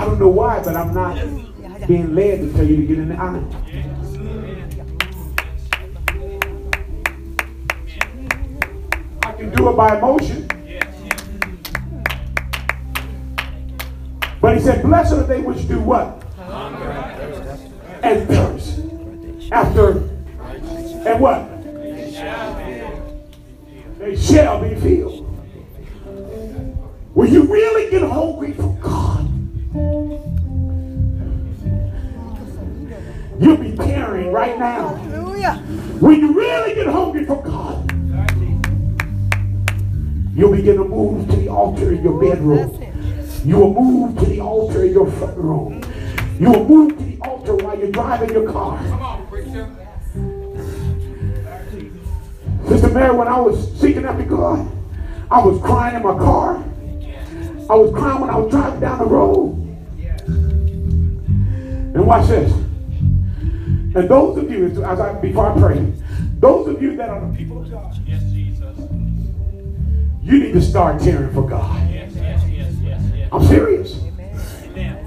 [0.03, 1.15] I don't know why, but I'm not
[1.87, 3.49] being led to tell you to get in the aisle.
[9.23, 10.49] I can do it by emotion.
[14.41, 16.21] But he said, Blessed are they which do what?
[18.03, 18.81] And thirst.
[19.53, 19.99] After,
[21.07, 21.63] and what?
[24.01, 25.29] They shall be filled.
[27.15, 29.22] Will you really get hungry for God?
[33.43, 34.95] You'll be tearing right now.
[34.95, 35.55] Hallelujah.
[35.99, 37.91] When you really get hungry for God,
[40.33, 42.71] you'll begin to move to the altar in your bedroom.
[43.45, 45.83] You will move to the altar in your front room.
[46.39, 48.79] You will move to the altar while you're driving your car.
[48.79, 49.69] Come on, preacher.
[52.69, 54.71] Sister Mary, when I was seeking after God,
[55.33, 56.63] I was crying in my car.
[57.69, 59.59] I was crying when I was driving down the road.
[61.95, 62.53] And watch this.
[63.95, 65.93] And those of you, as I before I pray,
[66.39, 68.77] those of you that are the people of God, Yes, Jesus.
[70.23, 71.91] you need to start tearing for God.
[71.91, 73.29] Yes, yes, yes, yes, yes.
[73.33, 74.01] I'm serious.
[74.65, 74.99] Amen.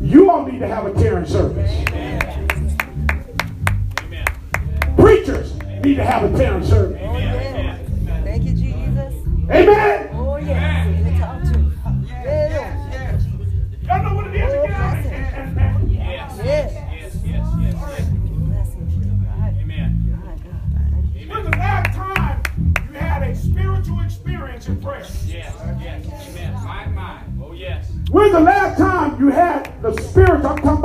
[0.00, 1.70] You all need to have a tearing service.
[1.88, 2.20] Amen.
[4.96, 5.54] Preachers
[5.84, 7.00] need to have a tearing service.
[7.04, 7.78] Oh, yeah.
[8.24, 9.14] Thank you, Jesus.
[9.50, 10.10] Amen.
[10.14, 10.75] Oh, yes.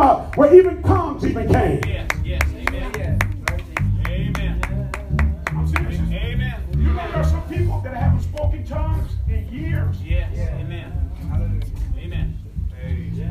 [0.01, 1.79] About where even tongues even came?
[1.85, 2.41] Yes, yes.
[2.55, 3.19] Amen.
[4.07, 4.59] Amen.
[5.49, 5.99] I'm serious.
[5.99, 6.55] Amen.
[6.75, 9.95] You know there are some people that haven't spoken tongues in years.
[10.03, 10.33] Yes.
[10.59, 10.91] Amen.
[11.97, 12.35] Amen.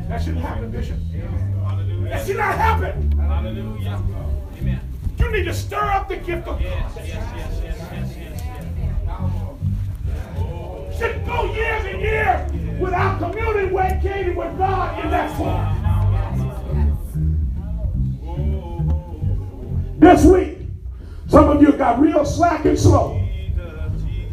[0.07, 0.95] That shouldn't happen, Bishop.
[1.11, 2.25] That Hallelujah.
[2.25, 3.11] should not happen.
[3.19, 4.01] Hallelujah.
[4.61, 4.79] Amen.
[5.19, 7.05] You need to stir up the gift of Yes, God.
[7.05, 8.71] yes, yes, yes, yes, yes, yes.
[10.97, 15.80] Should go years and years without communicating with God in that form.
[20.01, 20.57] This week,
[21.27, 23.23] some of you got real slack and slow.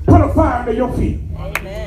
[0.07, 1.21] Put a fire under your feet.
[1.37, 1.87] Amen.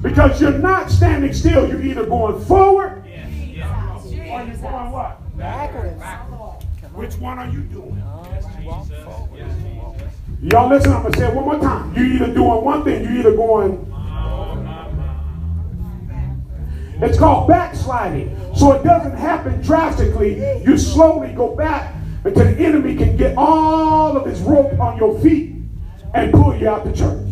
[0.00, 1.68] Because you're not standing still.
[1.68, 4.04] You're either going forward Yes, yes.
[4.06, 5.36] or you're going what?
[5.36, 6.00] Backwards.
[6.94, 8.00] Which one are you doing?
[8.30, 8.90] Yes, Jesus.
[9.36, 10.52] Yes, Jesus.
[10.52, 11.92] Y'all listen, I'm going to say it one more time.
[11.96, 13.91] You're either doing one thing, you're either going.
[17.02, 18.36] It's called backsliding.
[18.54, 20.38] So it doesn't happen drastically.
[20.62, 25.18] You slowly go back until the enemy can get all of his rope on your
[25.20, 25.56] feet
[26.14, 27.28] and pull you out the church.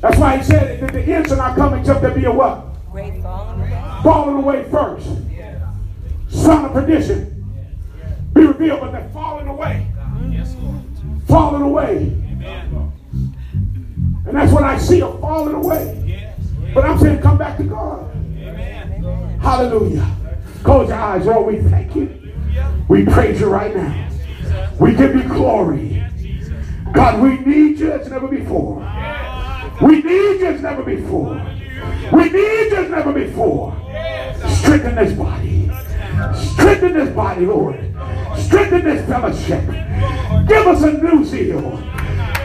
[0.00, 2.66] That's why he said that the ends are not coming except there be a what?
[2.90, 4.00] Great falling away.
[4.02, 5.08] falling away first.
[6.28, 7.28] Son of perdition.
[8.34, 9.86] Be revealed, but they're falling away.
[11.26, 12.31] Falling away.
[14.26, 16.02] And that's what I see of falling away.
[16.06, 16.38] Yes.
[16.74, 18.10] But I'm saying come back to God.
[18.14, 19.38] Amen.
[19.40, 20.16] Hallelujah.
[20.62, 21.26] Close your eyes.
[21.26, 22.32] Lord, we thank you.
[22.88, 24.10] We praise you right now.
[24.78, 26.04] We give you glory.
[26.92, 28.76] God, we need you as never before.
[29.80, 31.34] We need you as never before.
[32.12, 33.74] We need you as never before.
[34.46, 35.70] Strengthen this body.
[36.52, 37.76] Strengthen this body, Lord.
[38.36, 39.66] Strengthen this fellowship.
[40.46, 41.78] Give us a new zeal.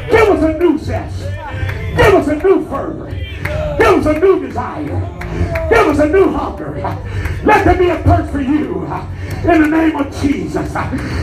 [0.09, 1.36] Give us a new zest.
[1.97, 3.09] Give us a new fervor.
[3.09, 4.85] Give us a new desire.
[5.69, 6.71] Give us a new hunger.
[7.43, 8.83] Let there be a thirst for you.
[9.43, 10.73] In the name of Jesus.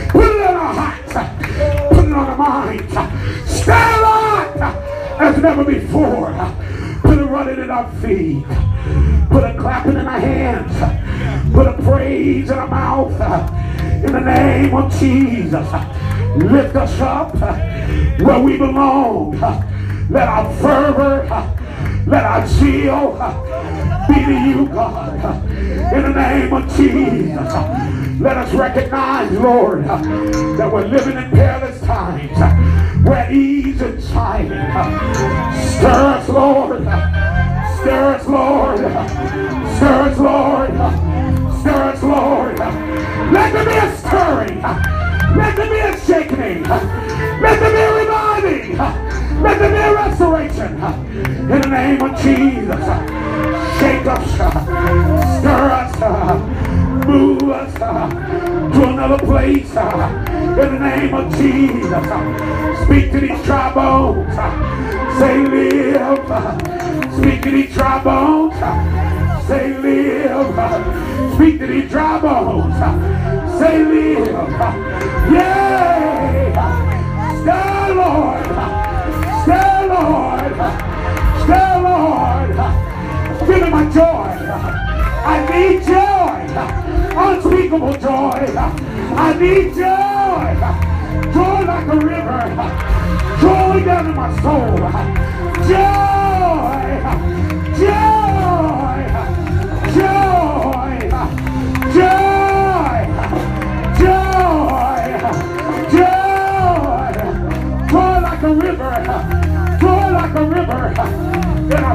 [0.09, 1.13] Put it in our hearts.
[1.13, 2.91] Put it on our minds.
[3.49, 6.33] Stand up as never before.
[7.01, 8.45] Put a running in our feet.
[9.29, 11.53] Put a clapping in our hands.
[11.53, 13.11] Put a praise in our mouth.
[14.03, 15.71] In the name of Jesus.
[16.35, 17.33] Lift us up
[18.19, 19.39] where we belong.
[20.09, 21.25] Let our fervor,
[22.05, 23.13] let our zeal,
[24.07, 25.15] be to you, God.
[25.93, 27.53] In the name of Jesus.
[28.21, 34.51] Let us recognize, Lord, that we're living in perilous times where ease and shining.
[35.77, 36.81] Stir us, Lord.
[37.81, 38.79] Stir us, Lord.
[39.75, 40.69] Stir us, Lord.
[41.59, 42.59] Stir us, Lord.
[43.33, 44.61] Let there be a stirring.
[44.61, 46.63] Let there be a shaking.
[46.63, 49.04] Let there be a reviving.
[49.41, 50.73] Let there be a restoration.
[51.51, 52.85] In the name of Jesus.
[53.79, 54.31] Shake us.
[55.39, 55.95] Stir us.
[57.05, 59.69] Move us to another place.
[59.69, 62.05] In the name of Jesus.
[62.85, 64.35] Speak to these dry bones.
[65.19, 67.13] Say live.
[67.13, 68.55] Speak to these dry bones.
[69.47, 71.35] Say live.
[71.35, 72.75] Speak to these dry bones.
[73.59, 75.31] Say live.
[75.31, 76.14] Yay.
[79.95, 80.55] Lord.
[81.43, 82.55] Stir, Lord.
[83.47, 84.29] Give me my joy.
[85.25, 86.35] I need joy.
[87.17, 88.41] Unspeakable joy.
[89.15, 90.45] I need joy.
[91.33, 92.41] Joy like a river.
[93.41, 94.77] Joy down in my soul.
[95.67, 96.15] Joy.
[97.15, 97.44] Joy.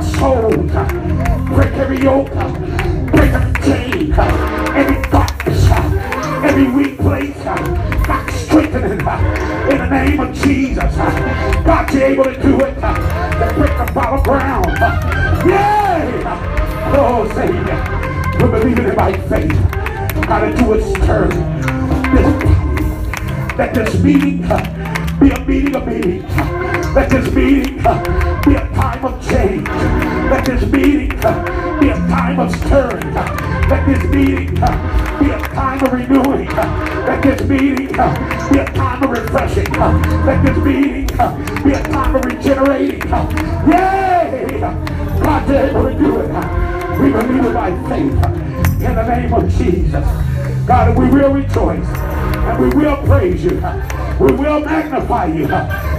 [0.00, 1.48] In our souls.
[1.48, 2.30] Break every yoke.
[3.12, 4.12] Break every chain.
[4.12, 5.70] Every darkness.
[6.44, 7.36] Every weak place.
[7.44, 10.94] God strengthening in the name of Jesus.
[10.96, 12.74] God, you're able to do it.
[12.74, 14.66] To break the fallow ground.
[15.46, 16.22] Yay!
[16.92, 18.40] Oh, Savior.
[18.40, 19.52] We're believing it by faith.
[20.24, 21.30] How to do it turn
[22.14, 24.38] this let this meeting
[25.18, 26.49] be a meeting of meetings.
[26.94, 29.68] Let this meeting uh, be a time of change.
[29.68, 33.16] Let this meeting uh, be a time of stirring.
[33.16, 36.48] Uh, let this meeting uh, be a time of renewing.
[36.48, 39.72] Uh, let this meeting be a time of refreshing.
[40.26, 41.06] Let this meeting
[41.62, 43.08] be a time of regenerating.
[43.70, 44.58] Yay!
[45.22, 47.00] God's able to do it.
[47.00, 48.40] We believe it by faith
[48.82, 50.66] in the name of Jesus.
[50.66, 53.62] God, we will rejoice and we will praise you.
[54.20, 55.46] We will magnify you.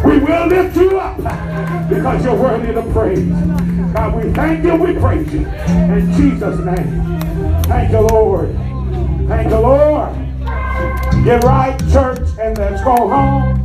[0.05, 1.17] We will lift you up
[1.89, 3.33] because you're worthy of praise.
[3.93, 4.75] God, we thank you.
[4.75, 5.47] We praise you.
[5.47, 7.19] In Jesus' name.
[7.63, 8.55] Thank you, Lord.
[9.27, 10.13] Thank you, Lord.
[11.25, 13.60] Get right, church, and let's go home.